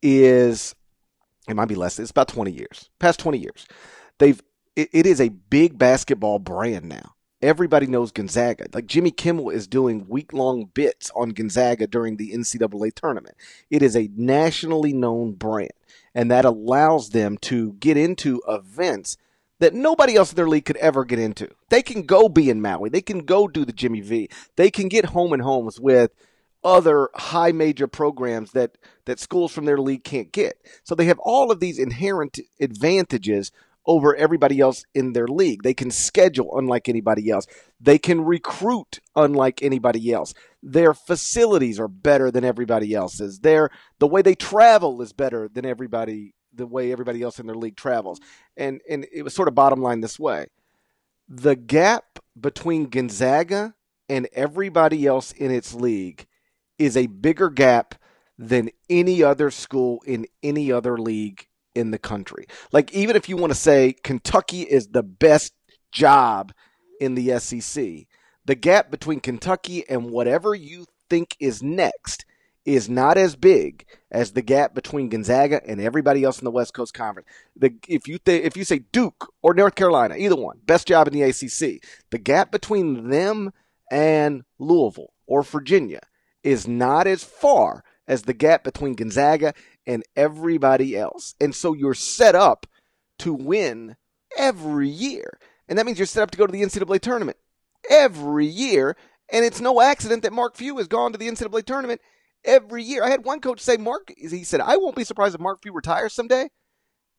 [0.01, 0.75] is
[1.47, 1.99] it might be less.
[1.99, 2.89] It's about 20 years.
[2.99, 3.65] Past 20 years,
[4.17, 4.41] they've
[4.75, 7.13] it, it is a big basketball brand now
[7.43, 8.65] everybody knows Gonzaga.
[8.73, 13.35] Like Jimmy Kimmel is doing week long bits on Gonzaga during the NCAA tournament.
[13.69, 15.73] It is a nationally known brand,
[16.15, 19.17] and that allows them to get into events
[19.59, 21.49] that nobody else in their league could ever get into.
[21.69, 24.87] They can go be in Maui, they can go do the Jimmy V, they can
[24.87, 26.11] get home and homes with
[26.63, 30.55] other high major programs that that schools from their league can't get.
[30.85, 33.51] So they have all of these inherent advantages
[33.85, 35.63] over everybody else in their league.
[35.63, 37.45] They can schedule unlike anybody else.
[37.79, 40.33] They can recruit unlike anybody else.
[40.61, 43.39] Their facilities are better than everybody else's.
[43.39, 43.69] Their
[43.99, 47.75] the way they travel is better than everybody the way everybody else in their league
[47.75, 48.19] travels.
[48.55, 50.47] And and it was sort of bottom line this way.
[51.27, 53.75] The gap between Gonzaga
[54.09, 56.25] and everybody else in its league
[56.77, 57.95] is a bigger gap
[58.37, 62.47] than any other school in any other league in the country.
[62.71, 65.53] Like, even if you want to say Kentucky is the best
[65.91, 66.53] job
[66.99, 68.07] in the SEC,
[68.45, 72.25] the gap between Kentucky and whatever you think is next
[72.65, 76.73] is not as big as the gap between Gonzaga and everybody else in the West
[76.73, 77.27] Coast Conference.
[77.57, 81.07] The, if you th- if you say Duke or North Carolina, either one, best job
[81.07, 83.51] in the ACC, the gap between them
[83.91, 86.01] and Louisville or Virginia
[86.41, 89.53] is not as far as the gap between Gonzaga
[89.85, 91.35] and everybody else.
[91.39, 92.65] And so you're set up
[93.19, 93.95] to win
[94.37, 95.39] every year.
[95.67, 97.37] And that means you're set up to go to the NCAA tournament
[97.89, 98.95] every year.
[99.31, 102.01] And it's no accident that Mark Few has gone to the NCAA tournament
[102.43, 103.03] every year.
[103.03, 105.73] I had one coach say, Mark, he said, I won't be surprised if Mark Few
[105.73, 106.49] retires someday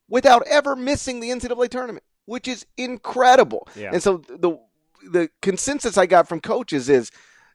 [0.08, 3.68] without ever missing the NCAA tournament, which is incredible.
[3.74, 3.90] Yeah.
[3.92, 4.58] And so the
[5.10, 7.10] the consensus I got from coaches is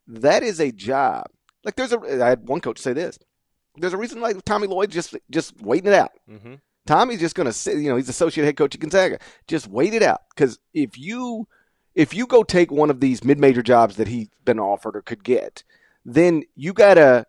[0.07, 1.27] that is a job.
[1.63, 3.17] Like there's a I had one coach say this.
[3.79, 6.11] There's a reason why Tommy Lloyd just just waiting it out.
[6.29, 6.55] Mm-hmm.
[6.85, 7.77] Tommy's just going to sit.
[7.77, 9.19] You know, he's associate head coach at Gonzaga.
[9.47, 11.47] Just wait it out because if you
[11.95, 15.01] if you go take one of these mid major jobs that he's been offered or
[15.01, 15.63] could get,
[16.05, 17.25] then you got to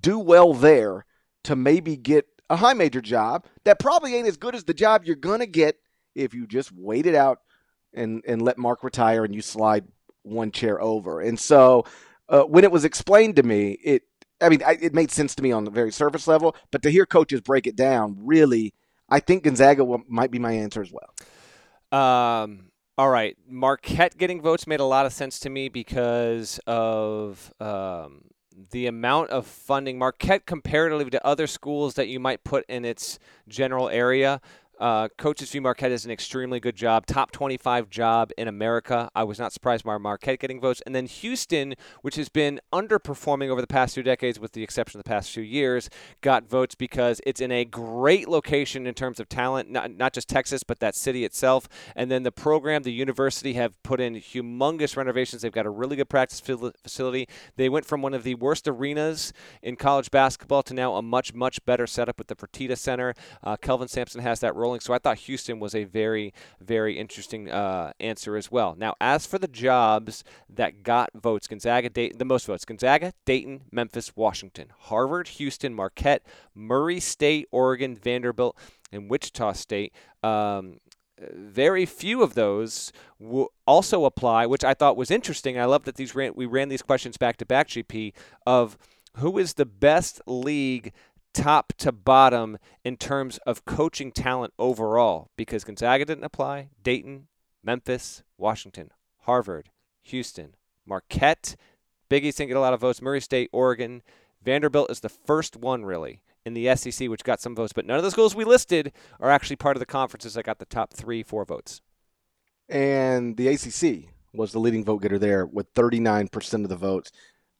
[0.00, 1.04] do well there
[1.44, 5.04] to maybe get a high major job that probably ain't as good as the job
[5.04, 5.76] you're going to get
[6.14, 7.40] if you just wait it out
[7.92, 9.84] and and let Mark retire and you slide
[10.22, 11.20] one chair over.
[11.20, 11.84] And so
[12.28, 14.02] uh, when it was explained to me, it
[14.44, 16.90] I mean, I, it made sense to me on the very surface level, but to
[16.90, 18.74] hear coaches break it down, really,
[19.08, 21.98] I think Gonzaga will, might be my answer as well.
[21.98, 27.52] Um, all right, Marquette getting votes made a lot of sense to me because of
[27.60, 28.22] um,
[28.70, 33.18] the amount of funding Marquette comparatively to other schools that you might put in its
[33.48, 34.40] general area
[34.78, 35.60] Uh, Coaches v.
[35.60, 39.08] Marquette is an extremely good job, top 25 job in America.
[39.14, 40.82] I was not surprised by Marquette getting votes.
[40.84, 44.98] And then Houston, which has been underperforming over the past two decades, with the exception
[44.98, 45.88] of the past few years,
[46.22, 50.28] got votes because it's in a great location in terms of talent, not, not just
[50.28, 51.68] Texas, but that city itself.
[51.94, 55.42] And then the program, the university have put in humongous renovations.
[55.42, 57.28] They've got a really good practice facility.
[57.56, 61.32] They went from one of the worst arenas in college basketball to now a much,
[61.32, 63.14] much better setup with the Fertitta Center.
[63.42, 64.80] Uh, Kelvin Sampson has that rolling.
[64.80, 68.74] So I thought Houston was a very, very interesting uh, answer as well.
[68.76, 73.62] Now, as for the jobs that got votes, Gonzaga, Dayton, the most votes, Gonzaga, Dayton,
[73.70, 78.56] Memphis, Washington, Harvard, Houston, Marquette, Murray State, Oregon, Vanderbilt,
[78.90, 79.92] and Wichita State.
[80.22, 80.78] Um,
[81.32, 82.92] very few of those
[83.66, 85.58] also apply, which I thought was interesting.
[85.58, 88.12] I love that these ran, we ran these questions back to back, GP,
[88.46, 88.76] of
[89.18, 90.92] who is the best league
[91.34, 97.26] top to bottom in terms of coaching talent overall because Gonzaga didn't apply, Dayton,
[97.62, 98.90] Memphis, Washington,
[99.22, 99.70] Harvard,
[100.02, 100.54] Houston,
[100.86, 101.56] Marquette,
[102.08, 104.02] Big East didn't get a lot of votes, Murray State, Oregon.
[104.42, 107.96] Vanderbilt is the first one, really, in the SEC, which got some votes, but none
[107.96, 110.92] of the schools we listed are actually part of the conferences that got the top
[110.92, 111.80] three, four votes.
[112.68, 117.10] And the ACC was the leading vote getter there with 39% of the votes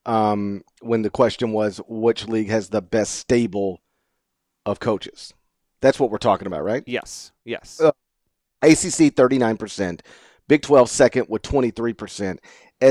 [0.06, 3.80] um, when the question was which league has the best stable
[4.66, 5.32] of coaches.
[5.80, 6.82] That's what we're talking about, right?
[6.86, 7.32] Yes.
[7.44, 7.80] Yes.
[7.80, 7.92] Uh,
[8.62, 10.00] ACC 39%,
[10.48, 12.38] Big 12 second with 23%,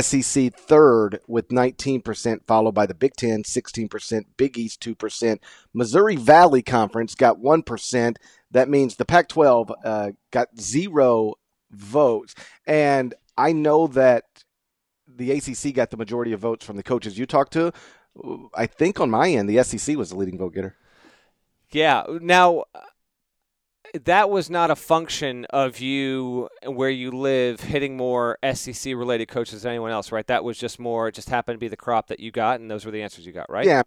[0.01, 5.39] SEC third with 19%, followed by the Big 10 16%, Big East 2%,
[5.73, 8.15] Missouri Valley Conference got 1%.
[8.51, 11.33] That means the Pac 12 uh, got zero
[11.71, 12.35] votes.
[12.67, 14.25] And I know that
[15.15, 17.71] the ACC got the majority of votes from the coaches you talked to.
[18.55, 20.75] I think on my end, the SEC was the leading vote getter.
[21.71, 22.03] Yeah.
[22.21, 22.65] Now,
[24.05, 29.63] that was not a function of you where you live hitting more SEC related coaches
[29.63, 30.25] than anyone else, right?
[30.27, 32.69] That was just more, it just happened to be the crop that you got, and
[32.69, 33.65] those were the answers you got, right?
[33.65, 33.81] Yeah.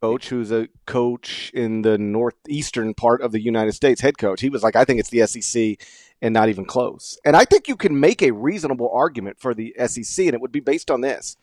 [0.00, 4.50] Coach, who's a coach in the northeastern part of the United States, head coach, he
[4.50, 5.78] was like, I think it's the SEC
[6.22, 7.18] and not even close.
[7.24, 10.52] And I think you can make a reasonable argument for the SEC, and it would
[10.52, 11.36] be based on this.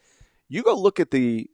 [0.50, 1.50] You go look at the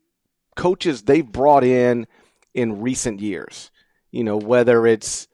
[0.55, 2.07] coaches they've brought in
[2.53, 3.71] in recent years.
[4.11, 5.27] You know, whether it's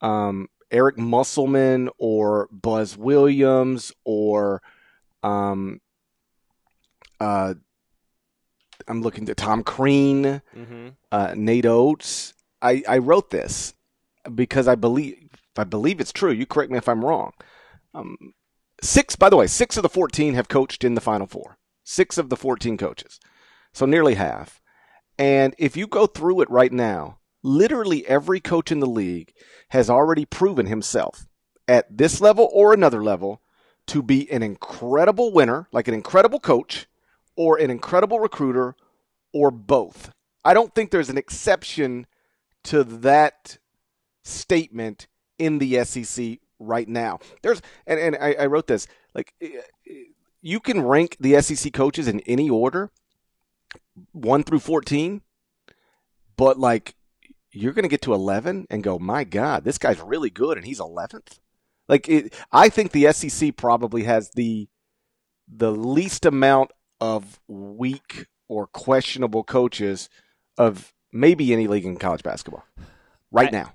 [0.00, 4.62] um, Eric Musselman or Buzz Williams or
[5.22, 5.80] um,
[7.20, 7.54] uh,
[8.88, 10.88] I'm looking to Tom Crean, mm-hmm.
[11.10, 12.34] uh, Nate Oats.
[12.60, 13.74] I, I wrote this
[14.34, 16.30] because I believe I believe it's true.
[16.30, 17.32] You correct me if I'm wrong.
[17.94, 18.34] Um,
[18.80, 21.58] six, by the way, six of the 14 have coached in the Final Four.
[21.84, 23.20] Six of the 14 coaches.
[23.72, 24.60] So nearly half.
[25.18, 29.32] And if you go through it right now, literally every coach in the league
[29.70, 31.26] has already proven himself
[31.68, 33.40] at this level or another level
[33.86, 36.86] to be an incredible winner, like an incredible coach,
[37.36, 38.76] or an incredible recruiter,
[39.32, 40.10] or both.
[40.44, 42.06] I don't think there's an exception
[42.64, 43.58] to that
[44.24, 45.06] statement
[45.38, 47.18] in the SEC right now.
[47.42, 49.92] There's and, and I, I wrote this like eh, eh,
[50.40, 52.90] you can rank the SEC coaches in any order,
[54.12, 55.22] one through fourteen,
[56.36, 56.94] but like
[57.50, 60.66] you're going to get to eleven and go, my God, this guy's really good, and
[60.66, 61.38] he's eleventh.
[61.88, 64.68] Like it, I think the SEC probably has the
[65.48, 66.70] the least amount
[67.02, 70.08] of weak or questionable coaches
[70.56, 72.64] of maybe any league in college basketball
[73.32, 73.72] right I, now.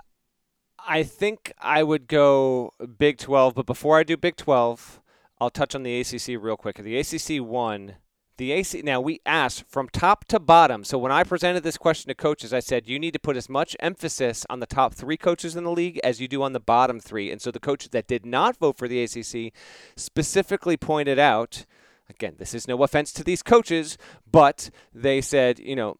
[0.79, 5.01] I think I would go Big 12, but before I do Big 12,
[5.41, 6.77] I'll touch on the ACC real quick.
[6.77, 7.95] The ACC won.
[8.37, 10.85] The AC now we asked from top to bottom.
[10.85, 13.49] So when I presented this question to coaches, I said you need to put as
[13.49, 16.59] much emphasis on the top three coaches in the league as you do on the
[16.61, 17.29] bottom three.
[17.29, 19.51] And so the coaches that did not vote for the ACC
[19.97, 21.65] specifically pointed out
[22.09, 23.97] again, this is no offense to these coaches,
[24.29, 25.97] but they said, you know,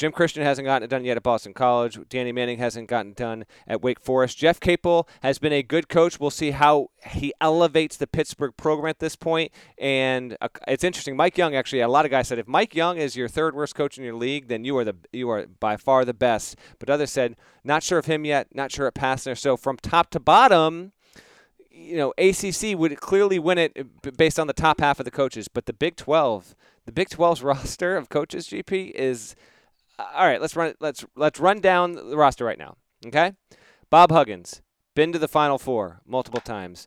[0.00, 1.98] Jim Christian hasn't gotten it done yet at Boston College.
[2.08, 4.38] Danny Manning hasn't gotten done at Wake Forest.
[4.38, 6.18] Jeff Capel has been a good coach.
[6.18, 9.52] We'll see how he elevates the Pittsburgh program at this point.
[9.76, 11.16] And uh, it's interesting.
[11.16, 13.74] Mike Young actually, a lot of guys said if Mike Young is your third worst
[13.74, 16.56] coach in your league, then you are the you are by far the best.
[16.78, 18.54] But others said not sure of him yet.
[18.54, 19.36] Not sure at Pastner.
[19.36, 20.92] So from top to bottom
[21.80, 25.10] you know, ACC would clearly win it uh, based on the top half of the
[25.10, 26.54] coaches, but the Big 12,
[26.86, 29.34] the Big 12's roster of coaches, GP is
[30.14, 32.76] all right, let's run let's let's run down the roster right now.
[33.06, 33.32] Okay,
[33.90, 34.62] Bob Huggins
[34.94, 36.86] been to the Final Four multiple times.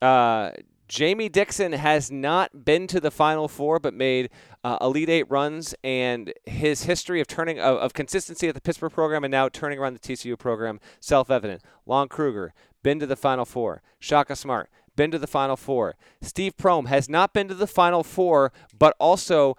[0.00, 0.52] Uh,
[0.88, 4.30] Jamie Dixon has not been to the Final Four, but made
[4.62, 8.92] uh, Elite Eight runs, and his history of turning of, of, consistency at the Pittsburgh
[8.92, 11.62] program and now turning around the TCU program self-evident.
[11.86, 12.52] Lon Kruger
[12.82, 13.82] been to the Final Four.
[13.98, 15.96] Shaka Smart been to the Final Four.
[16.20, 19.56] Steve Prohm has not been to the Final Four, but also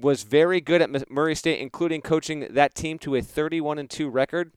[0.00, 4.08] was very good at Murray State, including coaching that team to a 31 and 2
[4.08, 4.52] record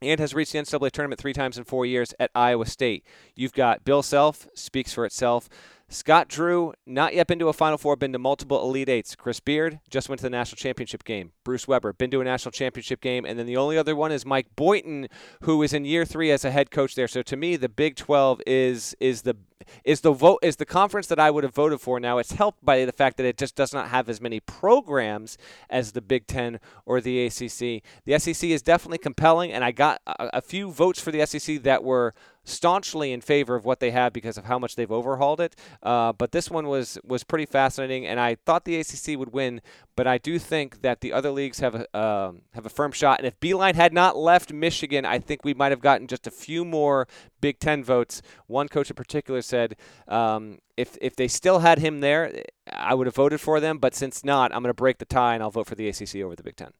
[0.00, 3.04] and has reached the NCAA tournament three times in four years at Iowa State.
[3.34, 5.48] You've got Bill Self, speaks for itself.
[5.94, 9.14] Scott Drew, not yet been to a Final Four, been to multiple Elite Eights.
[9.14, 11.32] Chris Beard just went to the national championship game.
[11.44, 13.24] Bruce Weber, been to a national championship game.
[13.24, 15.08] And then the only other one is Mike Boynton,
[15.42, 17.08] who is in year three as a head coach there.
[17.08, 19.36] So to me, the Big 12 is is the
[19.84, 22.00] is the vote is the conference that I would have voted for.
[22.00, 25.38] Now it's helped by the fact that it just does not have as many programs
[25.70, 27.82] as the Big Ten or the ACC.
[28.04, 31.62] The SEC is definitely compelling, and I got a, a few votes for the SEC
[31.62, 35.40] that were staunchly in favor of what they have because of how much they've overhauled
[35.40, 35.56] it.
[35.82, 39.60] Uh, but this one was was pretty fascinating, and I thought the ACC would win,
[39.96, 43.18] but I do think that the other leagues have a uh, have a firm shot.
[43.20, 46.30] And if Beilein had not left Michigan, I think we might have gotten just a
[46.30, 47.06] few more
[47.40, 48.22] Big Ten votes.
[48.46, 49.76] One coach in particular said.
[50.08, 52.42] Um, if, if they still had him there,
[52.72, 53.78] I would have voted for them.
[53.78, 56.16] But since not, I'm going to break the tie and I'll vote for the ACC
[56.16, 56.72] over the Big Ten.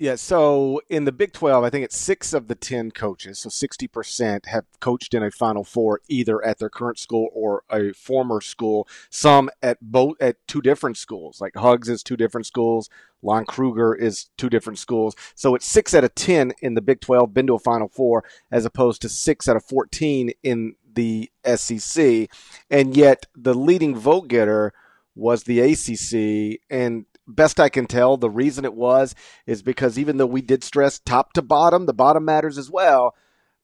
[0.00, 3.50] Yeah, so in the Big 12, I think it's six of the 10 coaches, so
[3.50, 8.40] 60% have coached in a Final Four either at their current school or a former
[8.40, 11.38] school, some at both at two different schools.
[11.42, 12.88] Like Hugs is two different schools,
[13.20, 15.14] Lon Kruger is two different schools.
[15.34, 18.24] So it's six out of 10 in the Big 12 been to a Final Four
[18.50, 22.30] as opposed to six out of 14 in the SEC.
[22.70, 24.72] And yet the leading vote getter
[25.14, 26.62] was the ACC.
[26.70, 29.14] And best I can tell, the reason it was
[29.46, 33.14] is because even though we did stress top to bottom, the bottom matters as well.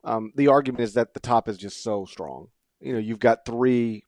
[0.04, 2.48] Um, the argument is that the top is just so strong.
[2.80, 4.04] You know, you've got three,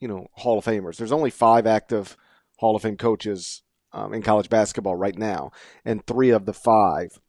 [0.00, 0.96] you know, Hall of Famers.
[0.96, 2.16] There's only five active
[2.58, 5.50] Hall of Fame coaches um, in college basketball right now,
[5.84, 7.20] and three of the five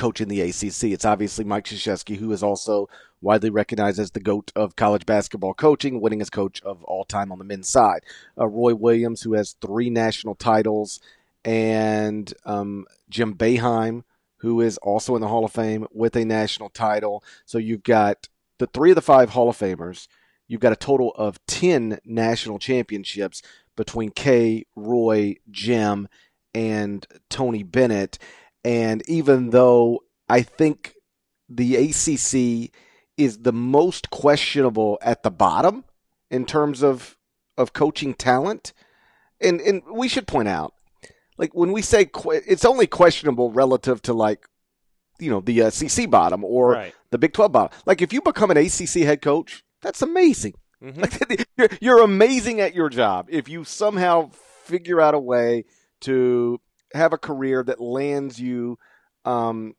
[0.00, 0.84] coach in the ACC.
[0.84, 2.88] It's obviously Mike Krzyzewski, who is also
[3.20, 7.30] widely recognized as the GOAT of college basketball coaching, winning as coach of all time
[7.30, 8.00] on the men's side.
[8.38, 11.00] Uh, Roy Williams, who has three national titles,
[11.44, 14.04] and um, Jim Boeheim,
[14.38, 17.22] who is also in the Hall of Fame with a national title.
[17.44, 18.28] So you've got
[18.58, 20.08] the three of the five Hall of Famers.
[20.48, 23.42] You've got a total of 10 national championships
[23.76, 26.08] between Kay, Roy, Jim,
[26.54, 28.18] and Tony Bennett.
[28.64, 30.94] And even though I think
[31.48, 32.72] the ACC
[33.16, 35.84] is the most questionable at the bottom
[36.30, 37.16] in terms of
[37.58, 38.72] of coaching talent,
[39.40, 40.74] and and we should point out,
[41.36, 44.46] like when we say que- it's only questionable relative to like,
[45.18, 46.94] you know, the uh, CC bottom or right.
[47.10, 47.76] the Big Twelve bottom.
[47.86, 50.54] Like if you become an ACC head coach, that's amazing.
[50.82, 51.00] Mm-hmm.
[51.00, 54.30] Like, you're, you're amazing at your job if you somehow
[54.64, 55.64] figure out a way
[56.02, 56.60] to
[56.94, 58.78] have a career that lands you
[59.24, 59.74] um,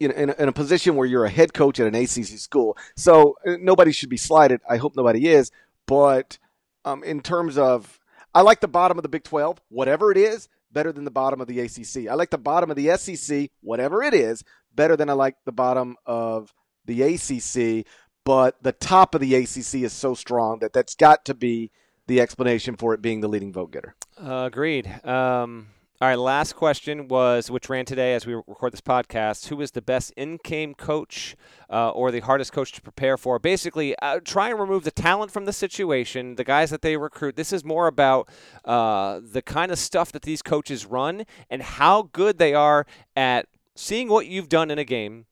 [0.00, 2.76] in, in, in, a position where you're a head coach at an ACC school.
[2.96, 4.60] So uh, nobody should be slighted.
[4.68, 5.50] I hope nobody is.
[5.86, 6.38] But
[6.84, 7.98] um, in terms of,
[8.34, 11.40] I like the bottom of the Big 12, whatever it is, better than the bottom
[11.40, 12.08] of the ACC.
[12.08, 15.52] I like the bottom of the SEC, whatever it is, better than I like the
[15.52, 16.52] bottom of
[16.84, 17.86] the ACC.
[18.24, 21.70] But the top of the ACC is so strong that that's got to be
[22.06, 23.94] the explanation for it being the leading vote getter.
[24.20, 24.86] Uh, agreed.
[25.04, 25.68] Um,
[26.00, 29.72] all right, last question was, which ran today as we record this podcast, who is
[29.72, 31.34] the best in-game coach
[31.68, 33.40] uh, or the hardest coach to prepare for?
[33.40, 37.34] Basically, uh, try and remove the talent from the situation, the guys that they recruit.
[37.34, 38.28] This is more about
[38.64, 42.86] uh, the kind of stuff that these coaches run and how good they are
[43.16, 45.26] at seeing what you've done in a game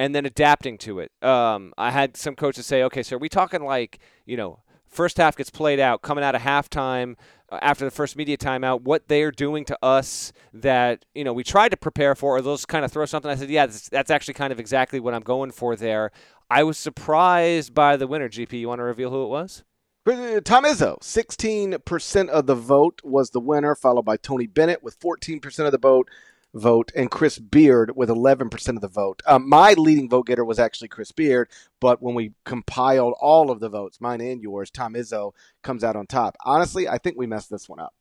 [0.00, 1.12] and then adapting to it.
[1.22, 5.18] Um, I had some coaches say, okay, so are we talking like, you know, first
[5.18, 7.14] half gets played out, coming out of halftime–
[7.60, 11.70] after the first media timeout what they're doing to us that you know we tried
[11.70, 13.30] to prepare for or those kind of throw something.
[13.30, 16.10] I said yeah that's, that's, actually kind of exactly what i'm going for there.
[16.50, 18.28] I was surprised by the winner.
[18.28, 19.64] Gp you want to reveal who it was?
[20.04, 24.98] Uh, Tom Izzo, 16% of the vote was the winner, followed by Tony Bennett with
[24.98, 26.08] 14% of the vote
[26.54, 29.22] vote and Chris Beard with 11% of the vote.
[29.26, 31.48] Um, my leading vote getter was actually Chris Beard,
[31.80, 35.32] but when we compiled all of the votes, mine and yours, Tom Izzo
[35.62, 36.36] comes out on top.
[36.44, 37.94] Honestly, I think we messed this one up.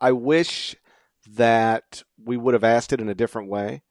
[0.00, 0.76] I wish
[1.30, 3.82] that we would have asked it in a different way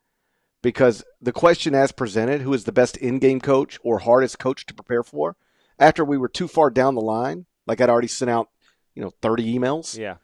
[0.62, 4.74] because the question as presented, who is the best in-game coach or hardest coach to
[4.74, 5.36] prepare for,
[5.78, 8.50] after we were too far down the line, like I'd already sent out,
[8.94, 9.98] you know, 30 emails.
[9.98, 10.16] Yeah.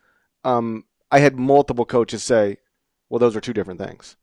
[0.43, 2.57] Um, I had multiple coaches say,
[3.11, 4.15] well, those are two different things.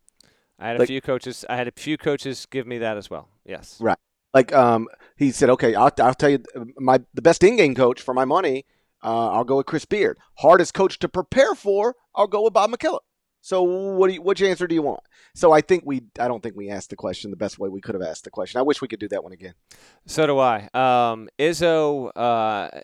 [0.59, 1.45] I had like, a few coaches.
[1.49, 3.28] I had a few coaches give me that as well.
[3.45, 3.76] Yes.
[3.78, 3.99] Right.
[4.32, 6.43] Like um, he said, okay, I'll, I'll tell you
[6.78, 8.64] my the best in-game coach for my money.
[9.05, 10.18] Uh, I'll go with Chris Beard.
[10.39, 13.01] Hardest coach to prepare for, I'll go with Bob McKillop.
[13.41, 15.01] So what do you, which answer do you want?
[15.34, 17.80] So I think we I don't think we asked the question the best way we
[17.80, 18.59] could have asked the question.
[18.59, 19.55] I wish we could do that one again.
[20.07, 20.68] So do I.
[20.74, 22.80] Um, Izzo uh,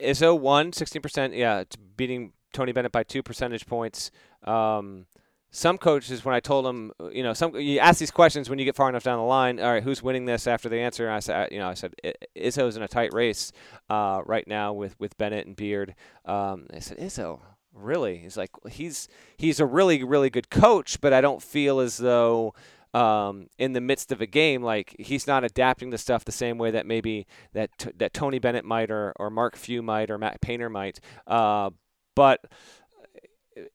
[0.00, 1.36] Izzo won 16%.
[1.36, 1.62] Yeah,
[1.96, 4.10] beating Tony Bennett by two percentage points.
[4.42, 5.06] Um,
[5.54, 8.64] some coaches, when I told them, you know, some you ask these questions when you
[8.64, 9.60] get far enough down the line.
[9.60, 11.08] All right, who's winning this after the answer?
[11.08, 11.94] I said, you know, I said
[12.36, 13.52] Izzo's in a tight race
[13.88, 15.94] uh, right now with with Bennett and Beard.
[16.24, 17.38] Um, I said Izzo,
[17.72, 18.18] really?
[18.18, 22.52] He's like he's he's a really really good coach, but I don't feel as though
[22.92, 26.58] um, in the midst of a game, like he's not adapting the stuff the same
[26.58, 30.40] way that maybe that that Tony Bennett might or or Mark Few might or Matt
[30.40, 30.98] Painter might.
[31.28, 31.70] Uh,
[32.16, 32.40] but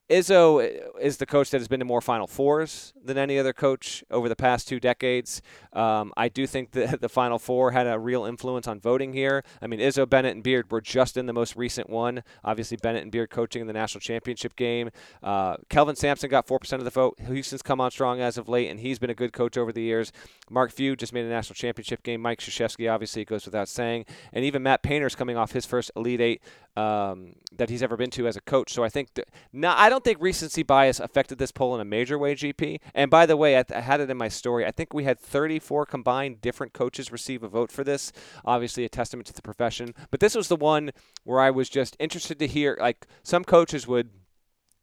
[0.10, 4.04] Izzo is the coach that has been to more Final Fours than any other coach
[4.12, 5.42] over the past two decades.
[5.72, 9.44] Um, I do think that the Final Four had a real influence on voting here.
[9.62, 12.24] I mean, Izzo, Bennett, and Beard were just in the most recent one.
[12.44, 14.90] Obviously, Bennett and Beard coaching in the national championship game.
[15.24, 17.18] Uh, Kelvin Sampson got 4% of the vote.
[17.26, 19.82] Houston's come on strong as of late, and he's been a good coach over the
[19.82, 20.12] years.
[20.50, 22.22] Mark Few just made a national championship game.
[22.22, 24.06] Mike Krzyzewski, obviously, goes without saying.
[24.34, 26.42] And even Matt Painter's coming off his first Elite Eight
[26.80, 28.72] um, that he's ever been to as a coach.
[28.72, 31.86] So I think, th- no, I don't think recency bias affected this poll in a
[31.86, 32.80] major way, GP.
[32.94, 34.66] And by the way, I, th- I, had it in my story.
[34.66, 38.14] I think we had 34 combined different coaches receive a vote for this.
[38.46, 39.94] Obviously, a testament to the profession.
[40.10, 40.92] But this was the one
[41.26, 44.10] where I was just interested to hear, like, some coaches would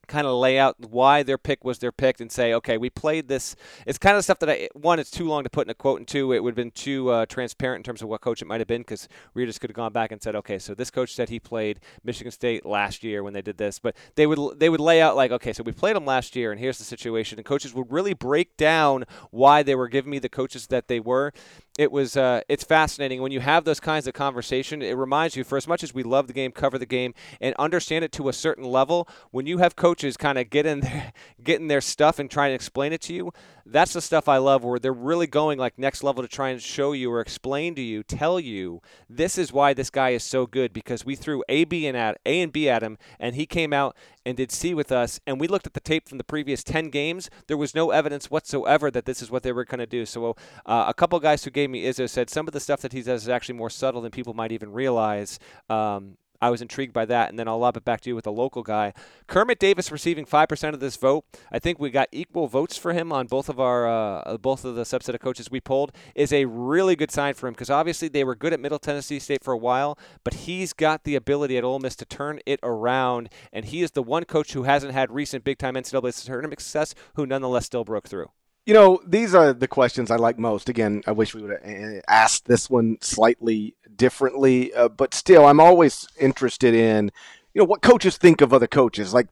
[0.07, 3.29] kind of lay out why their pick was their pick and say, okay, we played
[3.29, 3.57] this.
[3.87, 5.99] It's kind of stuff that I one, it's too long to put in a quote,
[5.99, 8.47] and two, it would have been too uh, transparent in terms of what coach it
[8.47, 11.15] might have been because just could have gone back and said, okay, so this coach
[11.15, 14.69] said he played Michigan State last year when they did this, but they would they
[14.69, 17.39] would lay out like, okay, so we played them last year, and here's the situation,
[17.39, 21.01] and coaches would really break down why they were giving me the coaches that they
[21.01, 21.33] were.
[21.79, 24.81] It was uh, it's fascinating when you have those kinds of conversation.
[24.81, 27.55] It reminds you, for as much as we love the game, cover the game, and
[27.59, 31.13] understand it to a certain level, when you have coaches kind of get in there,
[31.43, 33.31] getting their stuff and trying to explain it to you,
[33.67, 36.63] that's the stuff I love where they're really going like next level to try and
[36.63, 40.47] show you or explain to you, tell you this is why this guy is so
[40.47, 43.45] good because we threw A, B, and at A and B at him, and he
[43.45, 46.25] came out and did C with us, and we looked at the tape from the
[46.25, 47.29] previous ten games.
[47.47, 50.07] There was no evidence whatsoever that this is what they were going to do.
[50.07, 52.93] So uh, a couple guys who gave me Izzo said some of the stuff that
[52.93, 55.39] he does is actually more subtle than people might even realize.
[55.69, 58.27] Um, I was intrigued by that, and then I'll lob it back to you with
[58.27, 58.93] a local guy.
[59.27, 61.25] Kermit Davis receiving five percent of this vote.
[61.51, 64.75] I think we got equal votes for him on both of our uh, both of
[64.75, 65.93] the subset of coaches we polled.
[66.15, 69.19] Is a really good sign for him because obviously they were good at Middle Tennessee
[69.19, 72.61] State for a while, but he's got the ability at Ole Miss to turn it
[72.63, 76.61] around, and he is the one coach who hasn't had recent big time NCAA tournament
[76.61, 78.31] success who nonetheless still broke through.
[78.67, 80.69] You know, these are the questions I like most.
[80.69, 85.47] Again, I wish we would have uh, asked this one slightly differently, uh, but still,
[85.47, 87.13] I'm always interested in,
[87.55, 89.15] you know, what coaches think of other coaches.
[89.15, 89.29] Like,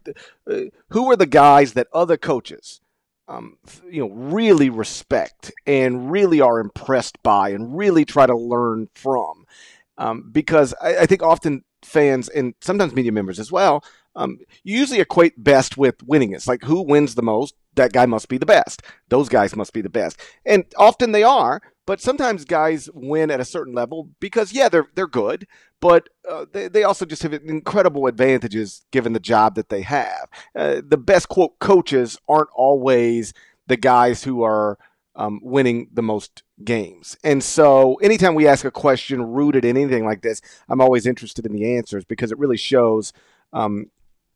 [0.49, 0.61] uh,
[0.91, 2.81] who are the guys that other coaches,
[3.27, 3.59] um,
[3.91, 9.47] you know, really respect and really are impressed by and really try to learn from?
[9.99, 13.83] Um, because I, I think often fans and sometimes media members as well
[14.17, 16.33] um, you usually equate best with winning.
[16.33, 18.83] It's like who wins the most, that guy must be the best.
[19.09, 20.21] Those guys must be the best.
[20.45, 24.87] And often they are, but sometimes guys win at a certain level because, yeah, they're,
[24.95, 25.47] they're good,
[25.81, 30.29] but uh, they, they also just have incredible advantages given the job that they have.
[30.55, 33.35] Uh, the best, quote, coaches aren't always
[33.67, 34.79] the guys who are
[35.17, 37.17] um, winning the most games.
[37.23, 41.47] And so anytime we ask a question rooted in anything like this, I'm always interested
[41.47, 43.13] in the answers because it really shows
[43.53, 43.91] um,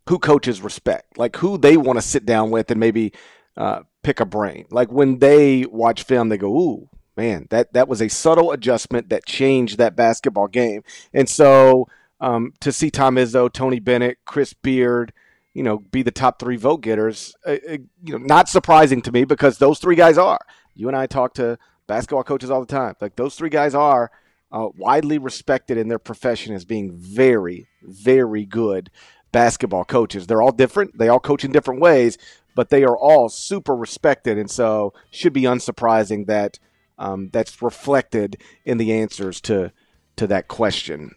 [0.09, 3.13] who coaches respect, like who they want to sit down with and maybe
[3.57, 4.65] uh, pick a brain.
[4.71, 9.11] Like when they watch film, they go, "Ooh, man, that that was a subtle adjustment
[9.11, 10.83] that changed that basketball game."
[11.13, 11.89] And so
[12.21, 15.13] um, to see Tom Izzo, Tony Bennett, Chris Beard,
[15.53, 19.13] you know, be the top three vote getters, uh, uh, you know, not surprising to
[19.13, 20.41] me because those three guys are.
[20.75, 22.95] You and I talk to basketball coaches all the time.
[23.01, 24.11] Like those three guys are
[24.51, 28.91] uh, widely respected in their profession as being very, very good
[29.33, 30.27] basketball coaches.
[30.27, 30.99] They're all different.
[30.99, 32.19] They all coach in different ways,
[32.55, 36.59] but they are all super respected, and so should be unsurprising that
[36.99, 39.73] um, that's reflected in the answers to
[40.17, 41.15] to that question.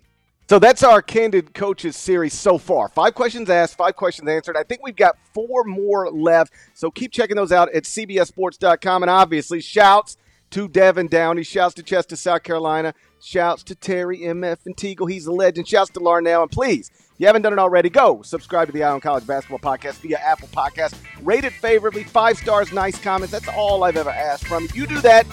[0.51, 2.89] So that's our Candid Coaches series so far.
[2.89, 4.57] Five questions asked, five questions answered.
[4.57, 6.51] I think we've got four more left.
[6.73, 9.03] So keep checking those out at CBSSports.com.
[9.03, 10.17] And obviously, shouts
[10.49, 15.09] to Devin Downey, shouts to Chester, South Carolina, shouts to Terry MF and Teagle.
[15.09, 15.69] He's a legend.
[15.69, 16.41] Shouts to Larnell.
[16.41, 16.91] And please,
[17.21, 20.17] you haven't done it already, go subscribe to the Eye on College Basketball Podcast via
[20.17, 20.95] Apple Podcast.
[21.21, 23.31] Rate it favorably, five stars, nice comments.
[23.31, 24.81] That's all I've ever asked from you.
[24.81, 25.27] You do that.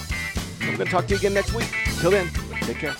[0.61, 1.73] I'm going to talk to you again next week.
[2.01, 2.29] Till then,
[2.61, 2.95] take care.